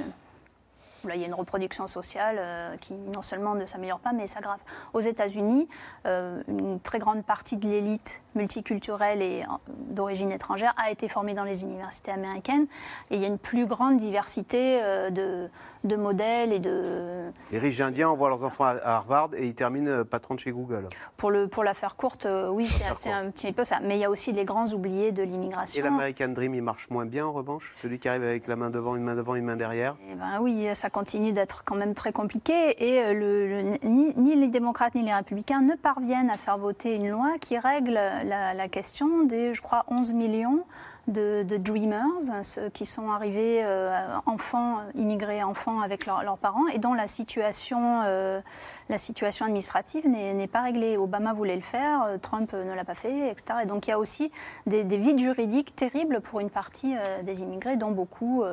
[1.06, 4.28] Là, il y a une reproduction sociale euh, qui non seulement ne s'améliore pas, mais
[4.28, 4.60] s'aggrave.
[4.94, 5.68] Aux États-Unis,
[6.06, 11.34] euh, une très grande partie de l'élite multiculturelle et euh, d'origine étrangère a été formée
[11.34, 12.66] dans les universités américaines.
[13.12, 14.82] Et il y a une plus grande diversité
[15.12, 15.50] de,
[15.84, 17.17] de modèles et de,
[17.52, 20.52] Les riches indiens envoient leurs enfants à Harvard et ils terminent euh, patron de chez
[20.52, 20.88] Google.
[21.16, 23.78] Pour, le, pour la faire courte, euh, oui, c'est un petit peu ça.
[23.82, 25.84] Mais il y a aussi les grands oubliés de Et l'immigration.
[25.84, 28.96] l'American Dream, il marche moins bien en revanche Celui qui arrive avec la main devant,
[28.98, 32.12] une main devant, une main derrière Eh ben oui, ça continue d'être quand même très
[32.12, 32.54] compliqué.
[32.86, 36.58] Et euh, le, le- ni, ni les démocrates ni les républicains ne parviennent à faire
[36.58, 40.66] voter une loi qui règle la, la question des, je crois, 11 millions
[41.08, 42.06] de, dreamers,
[42.44, 48.02] ceux qui sont arrivés euh, enfants, immigrés enfants avec leurs parents, et dont la situation,
[48.06, 48.42] euh,
[48.90, 50.98] la situation administrative n'est pas réglée.
[50.98, 53.60] Obama voulait le faire, euh, Trump ne l'a pas fait, etc.
[53.64, 54.32] Et donc il y a aussi
[54.66, 58.44] des, des vides juridiques terribles pour une partie des immigrés, dont beaucoup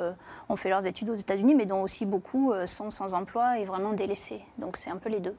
[0.48, 3.92] ont fait leurs études aux États-Unis, mais dont aussi beaucoup sont sans emploi et vraiment
[3.92, 4.40] délaissés.
[4.58, 5.34] Donc c'est un peu les deux.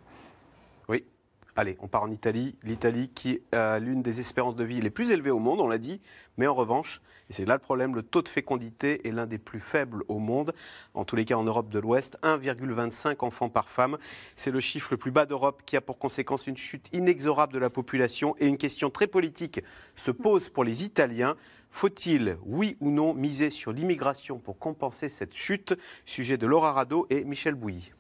[1.58, 2.58] Allez, on part en Italie.
[2.64, 5.78] L'Italie qui a l'une des espérances de vie les plus élevées au monde, on l'a
[5.78, 6.02] dit,
[6.38, 9.38] mais en revanche, et c'est là le problème, le taux de fécondité est l'un des
[9.38, 10.54] plus faibles au monde,
[10.94, 13.98] en tous les cas en Europe de l'Ouest, 1,25 enfants par femme.
[14.36, 17.60] C'est le chiffre le plus bas d'Europe qui a pour conséquence une chute inexorable de
[17.60, 19.62] la population et une question très politique
[19.96, 21.38] se pose pour les Italiens.
[21.70, 25.74] Faut-il, oui ou non, miser sur l'immigration pour compenser cette chute?
[26.04, 27.94] Sujet de Laura Rado et Michel Bouilly.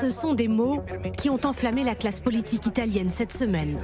[0.00, 0.82] Ce sont des mots
[1.16, 3.78] qui ont enflammé la classe politique italienne cette semaine.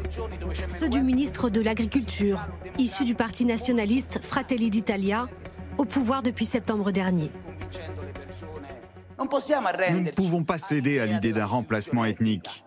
[0.69, 2.47] Ceux du ministre de l'Agriculture,
[2.79, 5.29] issu du parti nationaliste Fratelli d'Italia,
[5.77, 7.31] au pouvoir depuis septembre dernier.
[9.19, 12.65] Nous ne pouvons pas céder à l'idée d'un remplacement ethnique.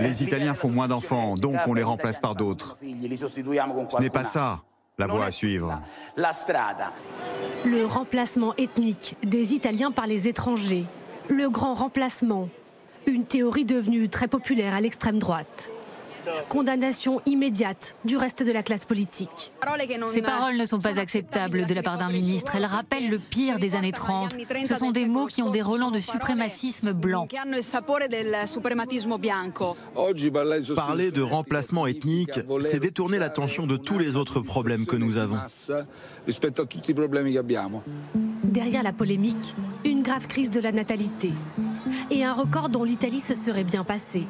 [0.00, 2.78] Les Italiens font moins d'enfants, donc on les remplace par d'autres.
[2.80, 4.62] Ce n'est pas ça
[4.98, 5.80] la voie à suivre.
[7.64, 10.84] Le remplacement ethnique des Italiens par les étrangers.
[11.30, 12.48] Le grand remplacement.
[13.06, 15.70] Une théorie devenue très populaire à l'extrême droite.
[16.48, 19.52] Condamnation immédiate du reste de la classe politique.
[20.12, 22.56] Ces paroles ne sont pas acceptables de la part d'un ministre.
[22.56, 24.36] Elles rappellent le pire des années 30.
[24.66, 27.26] Ce sont des mots qui ont des relents de suprémacisme blanc.
[30.76, 35.38] Parler de remplacement ethnique, c'est détourner l'attention de tous les autres problèmes que nous avons.
[38.50, 41.30] Derrière la polémique, une grave crise de la natalité.
[42.10, 44.26] Et un record dont l'Italie se serait bien passée.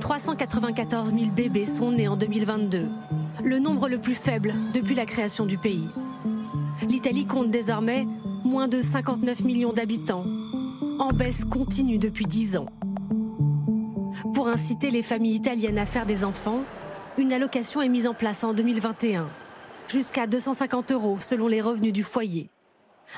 [0.00, 2.88] 394 000 bébés sont nés en 2022.
[3.44, 5.88] Le nombre le plus faible depuis la création du pays.
[6.88, 8.04] L'Italie compte désormais
[8.44, 10.24] moins de 59 millions d'habitants.
[10.98, 12.66] En baisse continue depuis 10 ans.
[14.34, 16.62] Pour inciter les familles italiennes à faire des enfants,
[17.16, 19.28] une allocation est mise en place en 2021.
[19.86, 22.50] Jusqu'à 250 euros selon les revenus du foyer.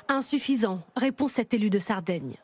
[0.09, 2.37] Insuffisant, répond cet élu de Sardaigne.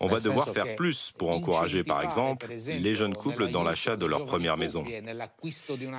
[0.00, 4.06] On va devoir faire plus pour encourager, par exemple, les jeunes couples dans l'achat de
[4.06, 4.84] leur première maison.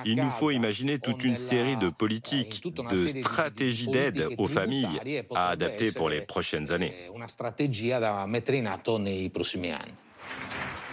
[0.04, 5.00] Il nous faut imaginer toute une série de politiques, de stratégies d'aide aux familles
[5.34, 6.92] à adapter pour les prochaines années.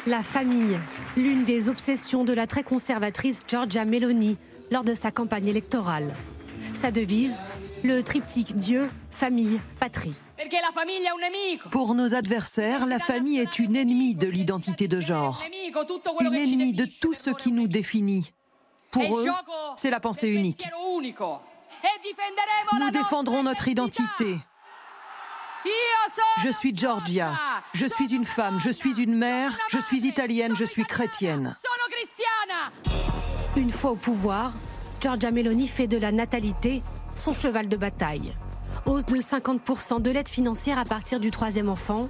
[0.07, 0.79] La famille,
[1.17, 4.37] l'une des obsessions de la très conservatrice Giorgia Meloni
[4.71, 6.13] lors de sa campagne électorale.
[6.73, 7.35] Sa devise,
[7.83, 10.13] le triptyque Dieu, famille, patrie.
[11.71, 15.43] Pour nos adversaires, la famille est une ennemie de l'identité de genre,
[16.19, 18.31] une ennemie de tout ce qui nous définit.
[18.91, 19.27] Pour eux,
[19.75, 20.63] c'est la pensée unique.
[22.79, 24.37] Nous défendrons notre identité.
[26.41, 27.33] Je suis Georgia,
[27.73, 31.55] je suis une femme, je suis une mère, je suis italienne, je suis chrétienne.
[33.57, 34.53] Une fois au pouvoir,
[35.01, 36.81] Giorgia Meloni fait de la natalité
[37.19, 38.33] son cheval de bataille.
[38.85, 42.07] Hausse de 50% de l'aide financière à partir du troisième enfant,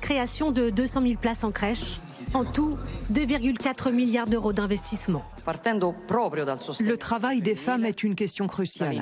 [0.00, 2.00] création de 200 000 places en crèche,
[2.34, 2.76] en tout
[3.12, 5.24] 2,4 milliards d'euros d'investissement.
[5.46, 9.00] Le travail des femmes est une question cruciale.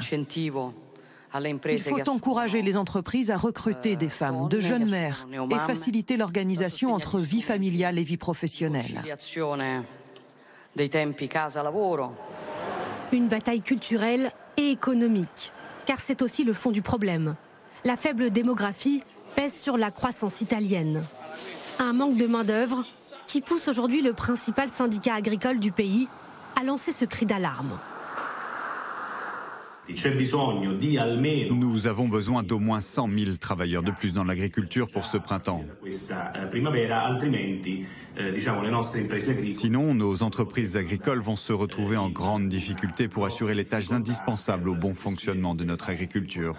[1.70, 6.94] Il faut encourager les entreprises à recruter des femmes, de jeunes mères, et faciliter l'organisation
[6.94, 9.02] entre vie familiale et vie professionnelle.
[13.10, 15.52] Une bataille culturelle et économique,
[15.86, 17.36] car c'est aussi le fond du problème.
[17.84, 19.02] La faible démographie
[19.34, 21.02] pèse sur la croissance italienne.
[21.78, 22.84] Un manque de main-d'œuvre
[23.26, 26.06] qui pousse aujourd'hui le principal syndicat agricole du pays
[26.61, 27.78] à lancer ce cri d'alarme.
[31.51, 35.64] Nous avons besoin d'au moins 100 000 travailleurs de plus dans l'agriculture pour ce printemps.
[39.51, 44.68] Sinon, nos entreprises agricoles vont se retrouver en grande difficulté pour assurer les tâches indispensables
[44.68, 46.57] au bon fonctionnement de notre agriculture.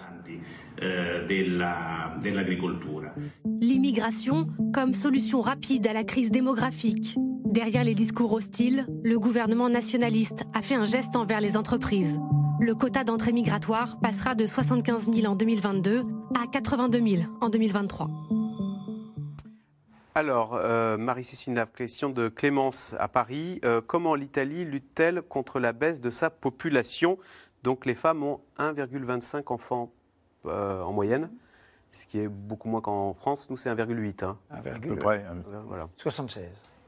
[3.60, 7.16] L'immigration comme solution rapide à la crise démographique.
[7.44, 12.20] Derrière les discours hostiles, le gouvernement nationaliste a fait un geste envers les entreprises.
[12.60, 16.04] Le quota d'entrée migratoire passera de 75 000 en 2022
[16.40, 18.08] à 82 000 en 2023.
[20.14, 23.60] Alors, euh, Marie-Cécile question de Clémence à Paris.
[23.64, 27.18] Euh, comment l'Italie lutte-t-elle contre la baisse de sa population?
[27.62, 29.92] Donc, les femmes ont 1,25 enfants
[30.46, 31.30] euh, en moyenne,
[31.92, 33.48] ce qui est beaucoup moins qu'en France.
[33.50, 34.24] Nous, c'est 1,8.
[34.24, 34.36] Hein.
[34.50, 35.24] À peu près.
[35.66, 35.88] Voilà.
[35.96, 36.44] 76.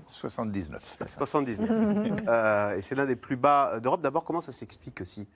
[0.07, 0.99] 79.
[1.19, 2.77] 79.
[2.77, 4.01] et c'est l'un des plus bas d'Europe.
[4.01, 5.27] D'abord, comment ça s'explique aussi?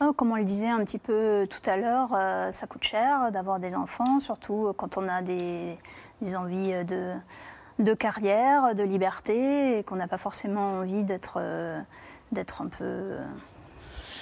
[0.00, 3.32] Oh, comme on le disait un petit peu tout à l'heure, euh, ça coûte cher
[3.32, 5.76] d'avoir des enfants, surtout quand on a des,
[6.22, 7.14] des envies de,
[7.80, 11.80] de, carrière, de liberté, et qu'on n'a pas forcément envie d'être euh,
[12.30, 13.16] d'être un peu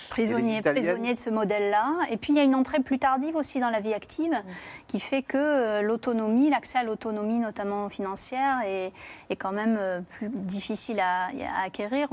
[0.08, 1.92] prisonnier, prisonnier de ce modèle-là.
[2.10, 4.42] Et puis il y a une entrée plus tardive aussi dans la vie active mm.
[4.86, 8.92] qui fait que euh, l'autonomie, l'accès à l'autonomie notamment financière est,
[9.30, 11.28] est, quand même euh, plus difficile à,
[11.64, 12.08] acquérir.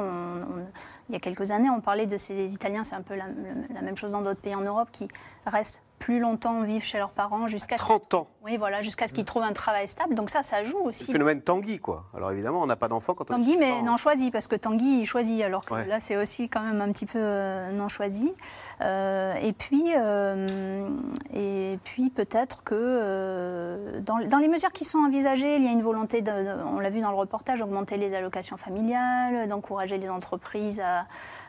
[1.14, 3.26] Il y a quelques années, on parlait de ces Italiens, c'est un peu la,
[3.74, 5.08] la même chose dans d'autres pays en Europe, qui
[5.46, 8.28] restent plus longtemps vivre chez leurs parents jusqu'à 30 ans.
[8.44, 10.16] Oui, voilà, jusqu'à ce qu'ils trouvent un travail stable.
[10.16, 11.08] Donc ça, ça joue aussi.
[11.08, 12.04] Le phénomène Tanguy, quoi.
[12.14, 15.00] Alors évidemment, on n'a pas d'enfant quand on Tanguy, mais non choisi, parce que Tanguy,
[15.00, 18.34] il choisit, alors que là, c'est aussi quand même un petit peu euh, non choisi.
[18.82, 20.90] Euh, et puis, euh,
[21.34, 25.84] et puis peut-être que dans, dans, les mesures qui sont envisagées, il y a une
[25.84, 26.32] volonté, de,
[26.66, 31.03] on l'a vu dans le reportage, d'augmenter les allocations familiales, d'encourager les entreprises à,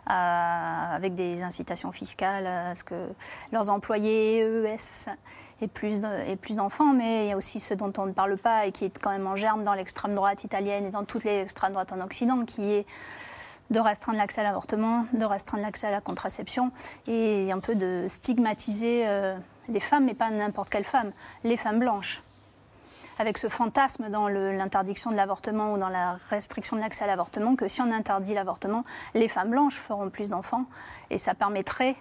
[0.07, 3.09] avec des incitations fiscales à ce que
[3.53, 5.09] leurs employés EES
[5.61, 8.73] et plus d'enfants, mais il y a aussi ce dont on ne parle pas et
[8.73, 11.73] qui est quand même en germe dans l'extrême droite italienne et dans toutes les extrêmes
[11.73, 12.87] droites en Occident, qui est
[13.71, 16.71] de restreindre l'accès à l'avortement, de restreindre l'accès à la contraception
[17.07, 19.37] et un peu de stigmatiser euh,
[19.69, 21.13] les femmes, mais pas n'importe quelle femme,
[21.45, 22.23] les femmes blanches
[23.19, 27.57] avec ce fantasme dans l'interdiction de l'avortement ou dans la restriction de l'accès à l'avortement
[27.57, 28.83] que si on interdit l'avortement,
[29.15, 30.65] les femmes blanches feront plus d'enfants.
[31.11, 31.97] Et ça permettrait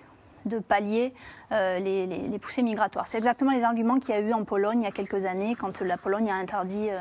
[0.46, 1.14] de pallier
[1.54, 3.06] euh, les, poussées migratoires.
[3.06, 5.56] C'est exactement les arguments qu'il y a eu en Pologne il y a quelques années,
[5.56, 7.00] quand la Pologne a interdit, euh,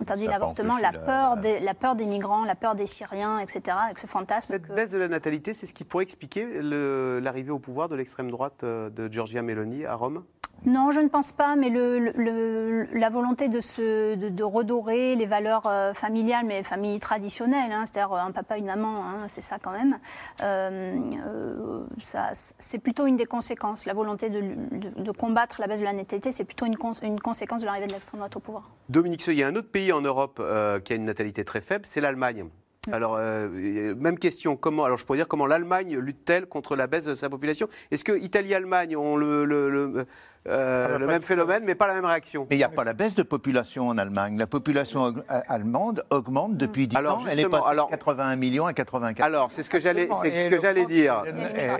[0.00, 3.98] interdit l'avortement, la, peur des, la peur des migrants, la peur des Syriens, etc., avec
[3.98, 4.52] ce fantasme.
[4.52, 8.30] Cette baisse de la natalité, c'est ce qui pourrait expliquer l'arrivée au pouvoir de l'extrême
[8.30, 10.22] droite euh, de Giorgia Meloni à Rome?
[10.66, 15.66] Non, je ne pense pas, mais le, la volonté de, se, de, redorer les valeurs
[15.66, 19.70] euh, familiales, mais familles traditionnelles, hein, c'est-à-dire un papa, une maman, hein, c'est ça quand
[19.70, 19.98] même,
[20.42, 21.84] euh,
[22.32, 23.86] c'est plutôt une des conséquences.
[23.88, 27.66] La volonté de, combattre la baisse de la natalité, c'est plutôt une, une, conséquence de
[27.66, 28.68] l'arrivée de l'extrême droite au pouvoir.
[28.90, 30.42] Dominique il y a un autre pays en Europe
[30.84, 32.44] qui a une natalité très faible, c'est l'Allemagne.
[32.86, 32.92] Mm.
[32.92, 37.14] Alors, même question, comment, alors je pourrais dire comment l'Allemagne lutte-t-elle contre la baisse de
[37.14, 37.66] sa population?
[37.90, 40.06] Est-ce que Italie-Allemagne ont le, le,
[40.48, 42.46] euh, le même phénomène, mais pas la même réaction.
[42.50, 44.38] Mais il n'y a pas la baisse de population en Allemagne.
[44.38, 47.20] La population allemande augmente depuis 10 ans.
[47.30, 49.24] Elle est passée alors, 81 millions à 84.
[49.24, 51.24] Alors, c'est ce que j'allais, c'est ce que j'allais dire.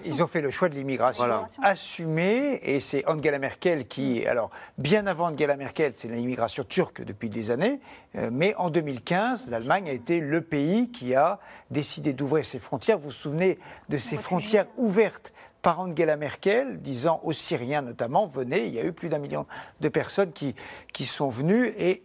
[0.04, 1.24] Ils ont fait le choix de l'immigration
[1.62, 7.28] assumé, et c'est Angela Merkel qui, alors, bien avant Angela Merkel, c'est l'immigration turque depuis
[7.28, 7.80] des années,
[8.16, 11.38] euh, mais en 2015, l'Allemagne a été le pays qui a
[11.70, 12.98] décidé d'ouvrir ses frontières.
[12.98, 13.58] Vous vous souvenez
[13.88, 15.32] de ces frontières ouvertes
[15.68, 19.44] par Angela Merkel, disant aux Syriens notamment, venez, il y a eu plus d'un million
[19.82, 20.54] de personnes qui,
[21.04, 22.04] sont venues et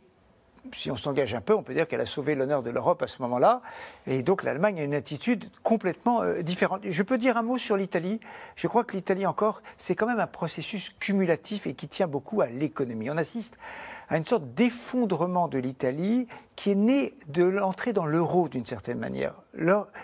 [0.73, 3.07] si on s'engage un peu, on peut dire qu'elle a sauvé l'honneur de l'Europe à
[3.07, 3.61] ce moment-là.
[4.05, 6.81] Et donc l'Allemagne a une attitude complètement euh, différente.
[6.83, 8.19] Je peux dire un mot sur l'Italie.
[8.57, 12.41] Je crois que l'Italie encore, c'est quand même un processus cumulatif et qui tient beaucoup
[12.41, 13.09] à l'économie.
[13.11, 13.57] On assiste
[14.09, 18.99] à une sorte d'effondrement de l'Italie qui est né de l'entrée dans l'euro d'une certaine
[18.99, 19.35] manière.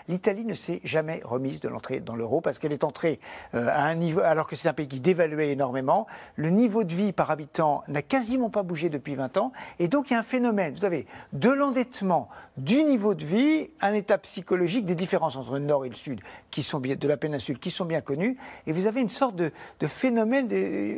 [0.08, 3.18] L'Italie ne s'est jamais remise de l'entrée dans l'euro parce qu'elle est entrée
[3.54, 6.06] euh, à un niveau, alors que c'est un pays qui dévaluait énormément.
[6.36, 9.52] Le niveau de vie par habitant n'a quasiment pas bougé depuis 20 ans.
[9.80, 13.70] Et donc il y a un phénomène, vous avez de l'endettement, du niveau de vie,
[13.80, 16.20] un état psychologique, des différences entre le nord et le sud
[16.50, 18.36] qui sont de la péninsule qui sont bien connues.
[18.66, 19.52] Et vous avez une sorte de,
[19.86, 20.48] phénomène,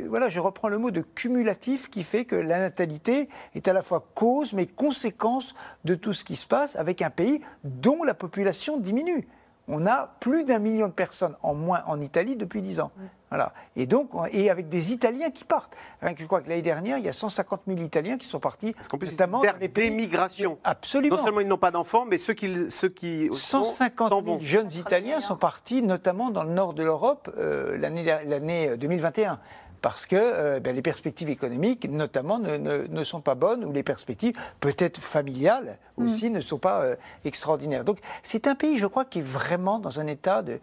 [0.09, 3.83] voilà, je reprends le mot de cumulatif qui fait que la natalité est à la
[3.83, 5.42] fois cause mais conséquence
[5.85, 9.27] de tout ce qui se passe avec un pays dont la population diminue.
[9.69, 12.91] On a plus d'un million de personnes en moins en Italie depuis dix ans.
[13.31, 13.55] Voilà.
[13.77, 15.75] Et donc, et avec des Italiens qui partent.
[16.03, 18.89] Je crois que l'année dernière, il y a 150 000 Italiens qui sont partis, Parce
[18.89, 20.59] plus, notamment vers des d'émigration?
[20.65, 21.17] Absolument.
[21.17, 25.21] Non seulement ils n'ont pas d'enfants, mais ceux qui, ceux qui 150 000 jeunes Italiens
[25.21, 29.41] sont partis, notamment dans le nord de l'Europe, euh, l'année 2021
[29.83, 34.35] parce que euh, ben, les perspectives économiques, notamment, ne, sont pas bonnes, ou les perspectives,
[34.61, 36.35] peut-être familiales aussi, mm.
[36.35, 37.85] ne sont pas euh, extraordinaires.
[37.85, 40.61] Donc c'est un pays, je crois, qui est vraiment dans un état de,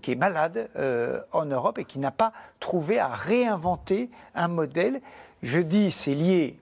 [0.00, 5.00] qui est malade euh, en Europe et qui n'a pas trouvé à réinventer un modèle.
[5.44, 6.58] Je dis c'est lié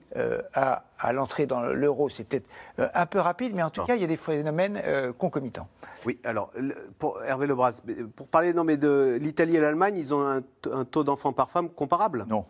[0.53, 4.03] à, l'entrée dans l'euro, c'est peut-être un peu rapide, mais en tout cas, il y
[4.03, 4.81] a des phénomènes
[5.17, 5.67] concomitants.
[6.05, 6.51] Oui, alors,
[6.99, 7.81] pour Hervé Lebras,
[8.15, 10.41] pour parler non, mais de l'Italie et l'Allemagne, ils ont un,
[10.85, 12.25] taux d'enfants par femme comparable?
[12.27, 12.45] Non.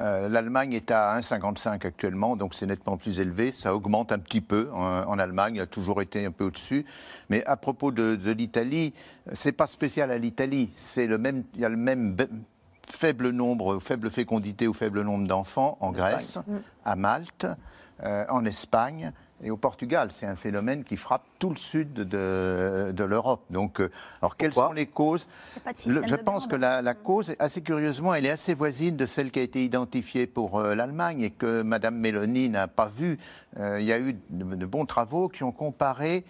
[0.00, 3.50] Euh, L'Allemagne est à 1,55 actuellement, donc c'est nettement plus élevé.
[3.50, 6.86] Ça augmente un petit peu en, Allemagne, il a toujours été un peu au-dessus.
[7.28, 8.94] Mais à propos de, de l'Italie,
[9.32, 10.70] c'est pas spécial à l'Italie.
[10.76, 12.16] C'est le même, il y a le même
[12.88, 16.38] faible nombre, faible fécondité ou faible nombre d'enfants en Grèce,
[16.84, 17.46] à Malte,
[18.02, 19.12] euh, en Espagne
[19.42, 20.08] et au Portugal.
[20.12, 23.42] C'est un phénomène qui frappe tout le sud de, l'Europe.
[23.50, 25.26] Donc, euh, alors quelles sont les causes
[25.86, 29.42] Je pense que la, cause, assez curieusement, elle est assez voisine de celle qui a
[29.42, 33.18] été identifiée pour euh, l'Allemagne et que Madame Mélanie n'a pas vue.
[33.58, 36.24] Euh, il y a eu de, bons travaux qui ont comparé.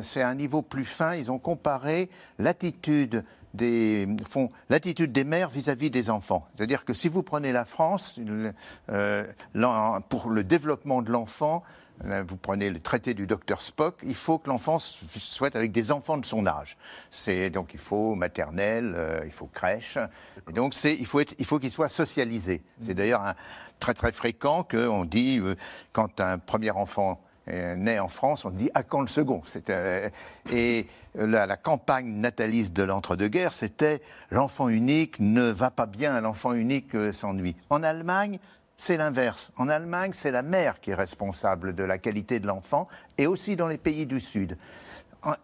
[0.00, 1.14] C'est un niveau plus fin.
[1.14, 2.08] Ils ont comparé
[2.38, 3.24] l'attitude
[3.54, 6.46] des, font l'attitude des mères vis-à-vis des enfants.
[6.54, 8.18] C'est-à-dire que si vous prenez la France,
[10.08, 11.62] pour le développement de l'enfant,
[12.04, 16.16] vous prenez le traité du docteur Spock, il faut que l'enfant soit avec des enfants
[16.16, 16.76] de son âge.
[17.10, 19.98] C'est donc il faut maternelle, euh, il faut crèche.
[20.48, 22.62] Et donc c'est il faut être, il faut qu'il soit socialisé.
[22.80, 23.34] C'est d'ailleurs
[23.78, 25.54] très très fréquent qu'on dit euh,
[25.92, 30.08] quand un premier enfant né en France, on dit à quand le second euh,
[30.52, 36.52] Et la, la, campagne nataliste de l'entre-deux-guerres, c'était l'enfant unique ne va pas bien, l'enfant
[36.52, 37.56] unique s'ennuie.
[37.70, 38.38] En Allemagne,
[38.76, 39.52] c'est l'inverse.
[39.56, 42.88] En Allemagne, c'est la mère qui est responsable de la qualité de l'enfant,
[43.18, 44.56] et aussi dans les pays du Sud.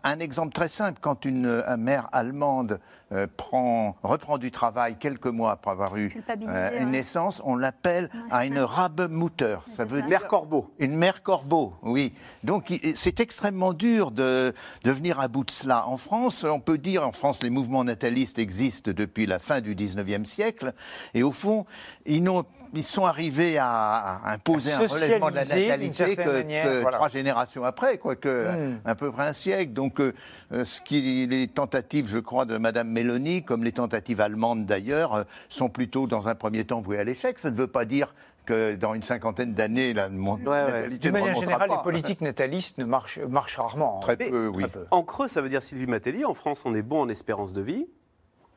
[0.03, 2.81] Un exemple très simple, quand une, mère allemande
[3.12, 6.12] euh, prend, reprend du travail quelques mois après avoir eu
[6.49, 9.59] euh, une naissance, on l'appelle à une Rabemutter.
[9.66, 10.74] Ça veut dire mère corbeau.
[10.79, 12.12] Une mère corbeau, oui.
[12.43, 14.53] Donc c'est extrêmement dur de,
[14.83, 15.87] de venir à bout de cela.
[15.87, 19.76] En France, on peut dire, en France, les mouvements natalistes existent depuis la fin du
[19.76, 20.74] 19e siècle,
[21.14, 21.66] et au fond,
[22.05, 22.45] ils n'ont
[22.75, 28.29] ils sont arrivés à, imposer un relèvement de la natalité que, trois générations après, quoique
[28.29, 28.81] hmm.
[28.85, 29.73] à peu près un siècle.
[29.73, 30.14] Donc, euh,
[30.53, 35.14] euh, ce qui, les tentatives, je crois, de Madame Mélanie, comme les tentatives allemandes d'ailleurs,
[35.14, 37.39] euh, sont plutôt dans un premier temps vouées à l'échec.
[37.39, 38.14] Ça ne veut pas dire
[38.47, 43.19] que dans une cinquantaine d'années, la natalité De manière générale, les politiques natalistes ne marchent,
[43.19, 44.01] marchent rarement.
[44.01, 44.64] Très peu, oui.
[44.91, 47.61] En creux, ça veut dire Sylvie Matteli, en France, on est bon en espérance de
[47.61, 47.87] vie,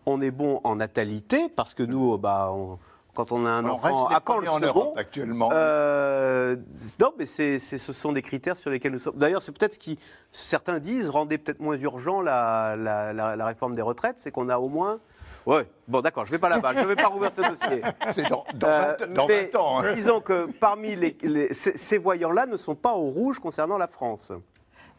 [0.05, 2.80] on est bon en natalité, parce que nous, bah, on
[3.14, 6.55] quand on a un enfant à quand le en Europe actuellement euh,
[6.99, 9.18] Non, mais ce sont des critères sur lesquels nous sommes.
[9.18, 9.99] D'ailleurs, c'est peut-être ce qui,
[10.32, 14.70] certains disent, rendait peut-être moins urgent la, la, réforme des retraites, c'est qu'on a au
[14.70, 14.99] moins
[15.47, 17.82] Ouais, bon d'accord, je ne vais pas là-bas, je ne vais pas rouvrir ce dossier.
[18.12, 19.80] C'est dans, dans, 20, euh, ans.
[19.80, 19.93] Hein.
[19.95, 21.18] Disons que parmi les,
[21.51, 24.32] ces voyants-là ne sont pas au rouge concernant la France.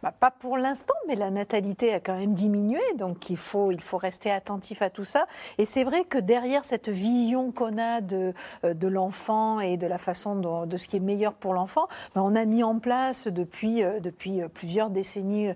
[0.03, 3.81] Bah, pas pour l'instant, mais la natalité a quand même diminué, donc il faut, il
[3.81, 5.27] faut rester attentif à tout ça.
[5.59, 8.35] Et c'est vrai que derrière cette vision qu'on a de,
[8.65, 11.87] euh, de l'enfant et de la façon dont, de ce qui est meilleur pour l'enfant,
[12.17, 15.51] bah, on a mis en place depuis, euh, depuis euh, plusieurs décennies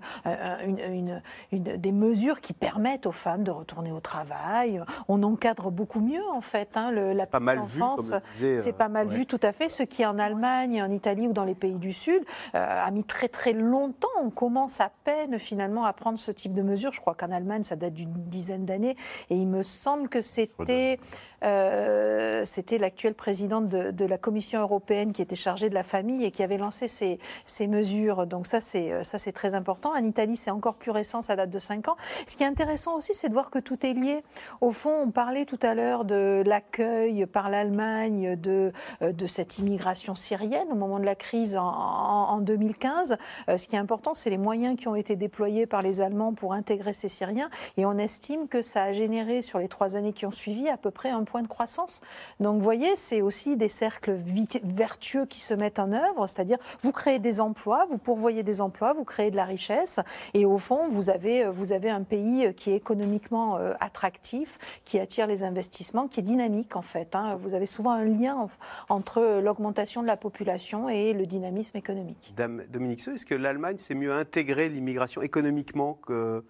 [0.65, 1.21] une,
[1.51, 4.81] une, des mesures qui permettent aux femmes de retourner au travail.
[5.09, 8.13] On encadre beaucoup mieux, en fait, hein, le, la pas mal enfance.
[8.31, 9.67] C'est pas mal vu, tout à fait.
[9.69, 12.23] Ce qui en Allemagne, en Italie ou dans les pays du Sud
[12.53, 16.91] a mis très très longtemps commence à peine finalement à prendre ce type de mesures.
[16.93, 18.95] Je crois qu'en Allemagne, ça date d'une dizaine d'années.
[19.31, 20.99] Et il me semble que c'était
[21.43, 26.31] euh, c'était l'actuel président de, la Commission européenne qui était chargé de la famille et
[26.31, 28.25] qui avait lancé ces, mesures.
[28.25, 29.91] Donc ça, c'est ça c'est très important.
[29.91, 31.97] En Italie, c'est encore plus récent, ça date de 5 ans.
[32.25, 34.23] Ce qui est intéressant aussi, c'est de voir que tout est lié.
[34.61, 38.71] Au fond, on parlait tout à l'heure de l'accueil par l'Allemagne de,
[39.01, 43.17] euh, cette immigration syrienne au moment de la crise en, en 2015.
[43.49, 46.33] Euh, ce qui est important, c'est les moyens qui ont été déployés par les Allemands
[46.33, 47.49] pour intégrer ces Syriens.
[47.75, 50.77] Et on estime que ça a généré sur les trois années qui ont suivi à
[50.77, 52.01] peu près un point de croissance.
[52.39, 54.17] Donc vous voyez, c'est aussi des cercles
[54.63, 58.93] vertueux qui se mettent en œuvre, c'est-à-dire vous créez des emplois, vous pourvoyez des emplois,
[58.93, 59.99] vous créez de la richesse,
[60.33, 64.99] et au fond, vous avez, vous avez un pays qui est économiquement euh, attractif, qui
[64.99, 67.15] attire les investissements, qui est dynamique en fait.
[67.15, 67.35] Hein.
[67.39, 68.47] Vous avez souvent un lien
[68.89, 72.33] entre l'augmentation de la population et le dynamisme économique.
[72.37, 76.43] Dominique est-ce que l'Allemagne s'est mieux intégrée l'immigration économiquement que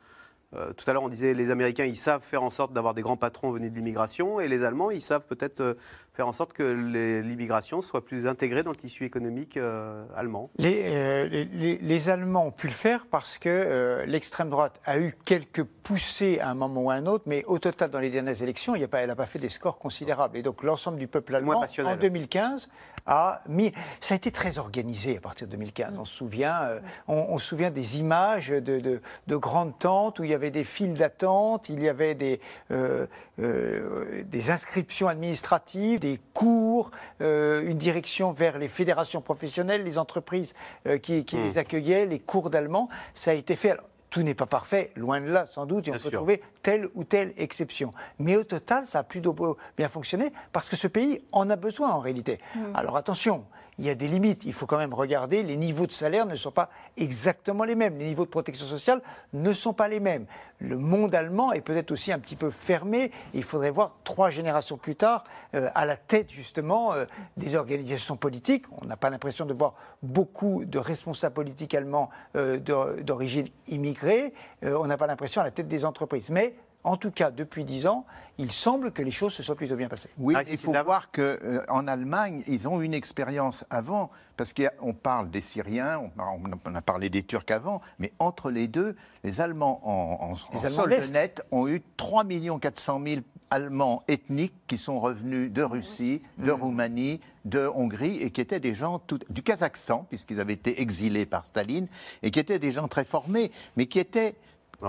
[0.55, 3.01] euh, tout à l'heure, on disait les Américains, ils savent faire en sorte d'avoir des
[3.01, 5.73] grands patrons venus de l'immigration, et les Allemands, ils savent peut-être euh,
[6.13, 10.49] faire en sorte que l'immigration soit plus intégrée dans le tissu économique euh, allemand.
[10.57, 11.43] Les,
[11.81, 16.49] les, Allemands ont pu le faire parce que l'extrême droite a eu quelques poussées à
[16.49, 18.87] un moment ou à un autre, mais au total, dans les dernières élections, il a
[18.87, 20.37] pas, elle n'a pas fait des scores considérables.
[20.37, 22.69] Et donc l'ensemble du peuple allemand, en 2015,
[23.07, 23.73] a mis.
[23.99, 25.95] Ça a été très organisé à partir de 2015.
[25.97, 26.69] On se souvient,
[27.07, 30.63] on, se souvient des images de, de, de grandes tentes où il y avait des
[30.63, 32.39] files d'attente, il y avait des,
[32.71, 33.07] euh,
[33.39, 36.91] euh, des inscriptions administratives, des cours,
[37.21, 40.53] euh, une direction vers les fédérations professionnelles, les entreprises
[41.01, 41.43] qui, qui hmm.
[41.43, 42.89] les accueillaient, les cours d'allemand.
[43.13, 43.77] Ça a été fait.
[44.09, 47.03] Tout n'est pas parfait, loin de là, sans doute, et on peut trouver telle ou
[47.03, 47.91] telle exception.
[48.19, 49.35] Mais au total, ça a plutôt
[49.77, 52.39] bien fonctionné parce que ce pays en a besoin en réalité.
[52.55, 52.75] Hmm.
[52.75, 53.45] Alors attention,
[53.79, 54.43] il y a des limites.
[54.45, 57.97] Il faut quand même regarder, les niveaux de salaire ne sont pas exactement les mêmes.
[57.97, 59.01] Les niveaux de protection sociale
[59.33, 60.25] ne sont pas les mêmes.
[60.59, 63.11] Le monde allemand est peut-être aussi un petit peu fermé.
[63.33, 65.23] Il faudrait voir trois générations plus tard,
[65.53, 67.05] euh, à la tête justement euh,
[67.37, 68.65] des organisations politiques.
[68.81, 74.33] On n'a pas l'impression de voir beaucoup de responsables politiques allemands euh, d'origine immigrée.
[74.63, 76.29] on n'a pas l'impression à la tête des entreprises.
[76.29, 78.05] Mais en tout cas, depuis dix ans,
[78.37, 80.09] il semble que les choses se soient plutôt bien passées.
[80.17, 84.93] Oui, ah, il faut voir qu'en euh, Allemagne, ils ont une expérience avant, parce qu'on
[84.93, 89.81] parle des Syriens, on, a parlé des Turcs avant, mais entre les deux, les Allemands
[89.83, 92.23] en, en, sol net ont eu 3
[92.61, 98.41] 400 000 Allemands ethniques qui sont revenus de Russie, de Roumanie, de Hongrie, et qui
[98.41, 101.87] étaient des gens du Kazakhstan, puisqu'ils avaient été exilés par Staline,
[102.23, 104.35] et qui étaient des gens très formés, mais qui étaient...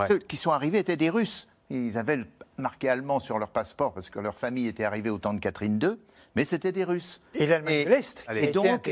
[0.06, 1.47] Ceux qui sont arrivés étaient des Russes.
[1.70, 2.24] Ils avaient
[2.56, 5.78] marqué allemand sur leur passeport parce que leur famille était arrivée au temps de Catherine
[5.82, 5.98] II,
[6.34, 7.20] mais c'était des Russes.
[7.34, 8.24] Et l'Allemagne de l'Est.
[8.34, 8.88] Et, donc,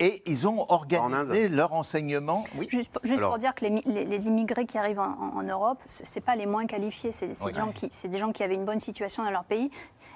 [0.00, 2.44] et, ils ont organisé leur enseignement.
[2.68, 6.66] Juste, pour dire que les, immigrés qui arrivent en, Europe, ce n'est pas les moins
[6.66, 9.70] qualifiés, c'est des, gens qui avaient une bonne situation dans leur pays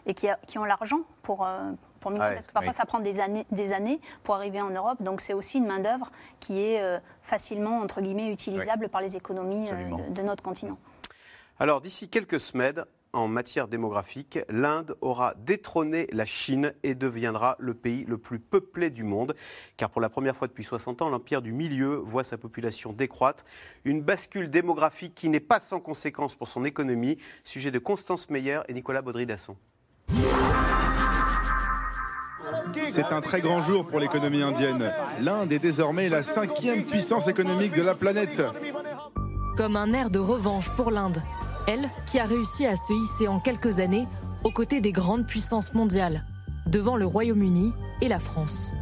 [0.07, 1.71] et qui, ont l'argent pour, euh,
[2.01, 2.35] pour migrer.
[2.35, 5.03] parce que parfois, ça prend des années, des années pour arriver en Europe.
[5.03, 9.71] Donc, c'est aussi une main-d'œuvre qui est euh, facilement, entre guillemets, utilisable par les économies
[9.71, 10.79] euh, de notre continent.
[11.61, 17.75] Alors, d'ici quelques semaines, en matière démographique, l'Inde aura détrôné la Chine et deviendra le
[17.75, 19.37] pays le plus peuplé du monde.
[19.77, 23.45] Car pour la première fois depuis 60 ans, l'Empire du Milieu voit sa population décroître.
[23.85, 27.19] Une bascule démographique qui n'est pas sans conséquence pour son économie.
[27.45, 29.57] Sujet de Constance Meyer et Nicolas Baudry-Dasson.
[32.91, 34.93] C'est un très grand jour pour l'économie indienne.
[35.21, 38.43] L'Inde est désormais la cinquième puissance économique de la planète.
[39.57, 41.23] Comme un air de revanche pour l'Inde
[41.67, 44.07] elle qui a réussi à se hisser en quelques années
[44.45, 46.25] aux côtés des grandes puissances mondiales,
[46.67, 48.75] devant le Royaume-Uni et la France.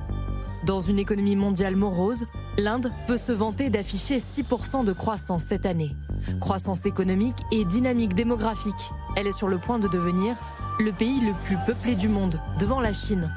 [0.65, 2.27] Dans une économie mondiale morose,
[2.57, 5.97] l'Inde peut se vanter d'afficher 6% de croissance cette année.
[6.41, 8.91] Croissance économique et dynamique démographique.
[9.17, 10.37] Elle est sur le point de devenir
[10.79, 13.31] le pays le plus peuplé du monde, devant la Chine.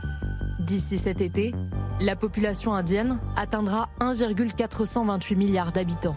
[0.59, 1.53] D'ici cet été,
[1.99, 6.15] la population indienne atteindra 1,428 milliards d'habitants.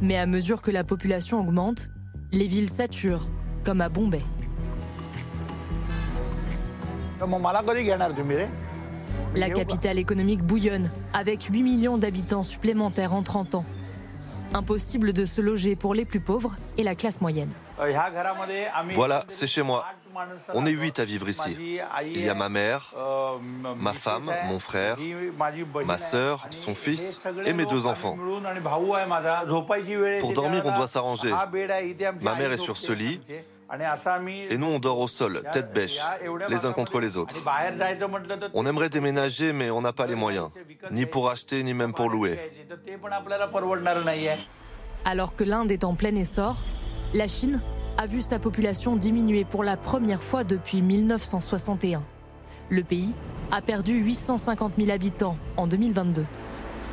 [0.00, 1.88] Mais à mesure que la population augmente,
[2.32, 3.28] les villes saturent,
[3.64, 4.22] comme à Bombay.
[9.34, 13.64] La capitale économique bouillonne, avec 8 millions d'habitants supplémentaires en 30 ans.
[14.54, 17.50] Impossible de se loger pour les plus pauvres et la classe moyenne.
[18.94, 19.84] Voilà, c'est chez moi.
[20.54, 21.56] On est huit à vivre ici.
[22.04, 22.92] Il y a ma mère,
[23.76, 24.96] ma femme, mon frère,
[25.84, 28.16] ma sœur, son fils et mes deux enfants.
[30.20, 31.32] Pour dormir, on doit s'arranger.
[32.20, 33.20] Ma mère est sur ce lit.
[34.48, 36.00] Et nous, on dort au sol, tête bêche,
[36.48, 37.34] les uns contre les autres.
[38.54, 40.50] On aimerait déménager, mais on n'a pas les moyens,
[40.92, 42.38] ni pour acheter, ni même pour louer.
[45.04, 46.56] Alors que l'Inde est en plein essor,
[47.12, 47.60] la Chine
[47.98, 52.02] a vu sa population diminuer pour la première fois depuis 1961.
[52.68, 53.12] Le pays
[53.52, 56.26] a perdu 850 000 habitants en 2022.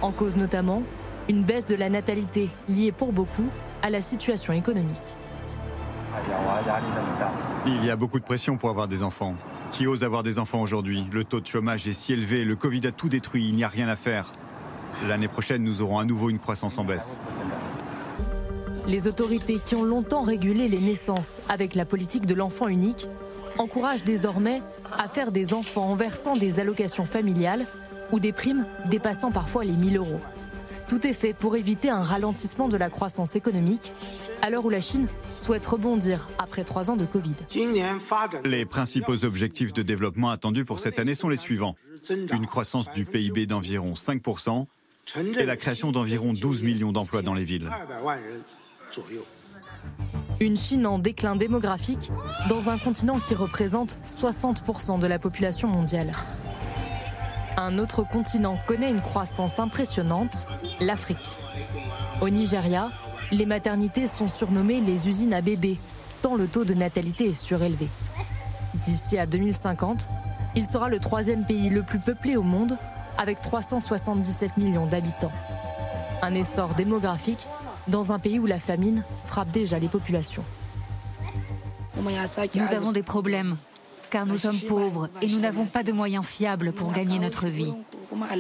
[0.02, 0.84] En cause notamment
[1.30, 3.50] une baisse de la natalité liée pour beaucoup
[3.82, 5.02] à la situation économique.
[7.66, 9.36] Il y a beaucoup de pression pour avoir des enfants.
[9.72, 11.08] Qui ose avoir des enfants aujourd'hui?
[11.12, 13.68] Le taux de chômage est si élevé, le Covid a tout détruit, il n'y a
[13.68, 14.32] rien à faire.
[15.08, 17.22] L'année prochaine, nous aurons à nouveau une croissance en baisse.
[18.88, 23.08] Les autorités qui ont longtemps régulé les naissances avec la politique de l'enfant unique
[23.58, 24.62] encouragent désormais
[24.92, 27.66] à faire des enfants en versant des allocations familiales
[28.12, 30.20] ou des primes dépassant parfois les 1000 euros.
[30.90, 33.94] Tout est fait pour éviter un ralentissement de la croissance économique,
[34.42, 37.36] à l'heure où la Chine souhaite rebondir après trois ans de Covid.
[38.44, 41.76] Les principaux objectifs de développement attendus pour cette année sont les suivants.
[42.10, 44.66] Une croissance du PIB d'environ 5%
[45.40, 47.70] et la création d'environ 12 millions d'emplois dans les villes.
[50.40, 52.12] Une Chine en déclin démographique
[52.50, 56.12] dans un continent qui représente 60% de la population mondiale.
[57.58, 60.48] Un autre continent connaît une croissance impressionnante,
[60.80, 61.40] l'Afrique.
[62.22, 62.92] Au Nigeria,
[63.32, 65.80] les maternités sont surnommées les usines à bébés,
[66.22, 67.88] tant le taux de natalité est surélevé.
[68.86, 70.10] D'ici à 2050,
[70.56, 72.78] il sera le troisième pays le plus peuplé au monde,
[73.18, 75.32] avec 377 millions d'habitants.
[76.22, 77.48] Un essor démographique
[77.88, 80.44] dans un pays où la famine frappe déjà les populations.
[82.56, 83.58] Nous avons des problèmes,
[84.10, 87.74] car nous sommes pauvres et nous n'avons pas de moyens fiables pour gagner notre vie.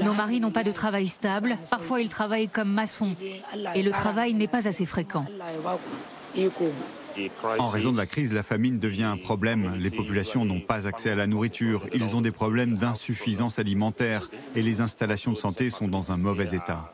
[0.03, 3.15] Nos maris n'ont pas de travail stable, parfois ils travaillent comme maçons,
[3.75, 5.25] et le travail n'est pas assez fréquent.
[7.59, 9.75] En raison de la crise, la famine devient un problème.
[9.79, 14.61] Les populations n'ont pas accès à la nourriture, ils ont des problèmes d'insuffisance alimentaire et
[14.61, 16.91] les installations de santé sont dans un mauvais état.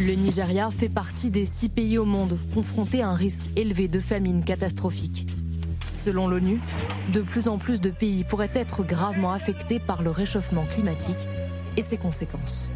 [0.00, 4.00] Le Nigeria fait partie des six pays au monde confrontés à un risque élevé de
[4.00, 5.26] famine catastrophique.
[5.92, 6.58] Selon l'ONU,
[7.12, 11.28] de plus en plus de pays pourraient être gravement affectés par le réchauffement climatique
[11.76, 12.70] et ses conséquences.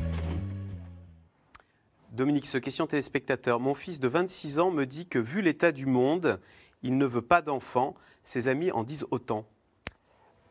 [2.13, 3.59] Dominique, ce question téléspectateur.
[3.59, 6.39] Mon fils de 26 ans me dit que vu l'état du monde,
[6.83, 7.95] il ne veut pas d'enfants.
[8.23, 9.47] Ses amis en disent autant.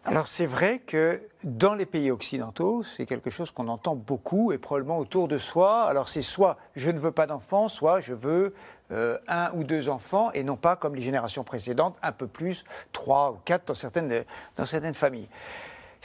[0.05, 4.57] Alors c'est vrai que dans les pays occidentaux, c'est quelque chose qu'on entend beaucoup et
[4.57, 5.83] probablement autour de soi.
[5.83, 8.53] Alors c'est soit je ne veux pas d'enfants, soit je veux
[8.91, 12.65] euh, un ou deux enfants et non pas comme les générations précédentes, un peu plus,
[12.91, 14.25] trois ou quatre dans certaines,
[14.57, 15.29] dans certaines familles.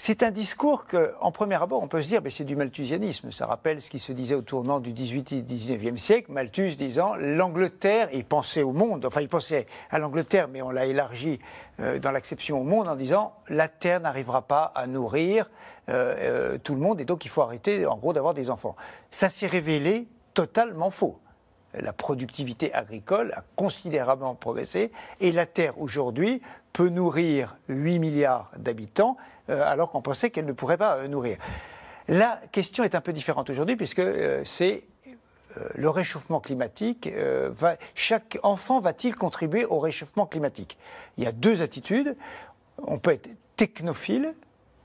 [0.00, 3.32] C'est un discours qu'en premier abord, on peut se dire, mais c'est du malthusianisme.
[3.32, 6.30] Ça rappelle ce qui se disait au tournant du 18 et 19e siècle.
[6.30, 10.86] Malthus disant, l'Angleterre, il pensait au monde, enfin il pensait à l'Angleterre, mais on l'a
[10.86, 11.40] élargi
[11.80, 15.50] euh, dans l'acception au monde en disant, la Terre n'arrivera pas à nourrir
[15.88, 16.14] euh,
[16.54, 18.76] euh, tout le monde et donc il faut arrêter, en gros, d'avoir des enfants.
[19.10, 21.18] Ça s'est révélé totalement faux
[21.74, 24.90] la productivité agricole a considérablement progressé
[25.20, 26.40] et la Terre aujourd'hui
[26.78, 29.16] peut nourrir 8 milliards d'habitants
[29.50, 31.36] euh, alors qu'on pensait qu'elle ne pourrait pas euh, nourrir.
[32.06, 34.84] La question est un peu différente aujourd'hui puisque euh, c'est
[35.74, 37.08] le réchauffement climatique.
[37.96, 40.78] chaque enfant va-t-il contribuer au réchauffement climatique?
[41.16, 42.16] Il y a deux attitudes.
[42.86, 44.34] On peut être technophile,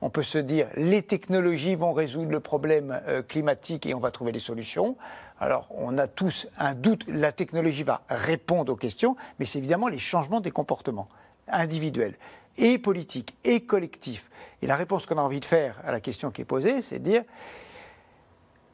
[0.01, 4.31] on peut se dire les technologies vont résoudre le problème climatique et on va trouver
[4.31, 4.97] des solutions.
[5.39, 9.89] Alors, on a tous un doute, la technologie va répondre aux questions, mais c'est évidemment
[9.89, 11.07] les changements des comportements
[11.53, 12.15] individuels
[12.57, 14.29] et politiques et collectifs.
[14.61, 16.99] Et la réponse qu'on a envie de faire à la question qui est posée, c'est
[16.99, 17.23] de dire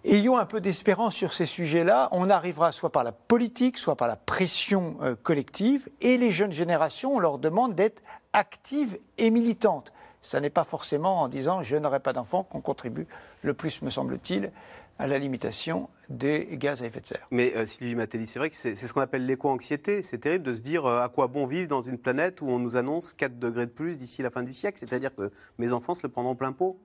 [0.06, 2.10] ayons un peu d'espérance sur ces sujets-là.
[2.12, 5.90] On arrivera soit par la politique, soit par la pression euh, collective.
[6.02, 8.02] Et les jeunes générations, on leur demande d'être
[8.34, 9.92] actives et militantes.
[10.22, 13.08] Ce n'est pas forcément en disant je n'aurai pas d'enfants qu'on contribue
[13.42, 14.52] le plus, me semble-t-il,
[15.00, 17.28] à la limitation des gaz à effet de serre.
[17.32, 20.02] Mais euh, Sylvie Matelli, c'est vrai que c'est ce qu'on appelle l'éco-anxiété.
[20.02, 22.60] C'est terrible de se dire euh, à quoi bon vivre dans une planète où on
[22.60, 24.78] nous annonce 4 degrés de plus d'ici la fin du siècle?
[24.78, 26.78] C'est-à-dire que mes enfants se le prendront plein pot.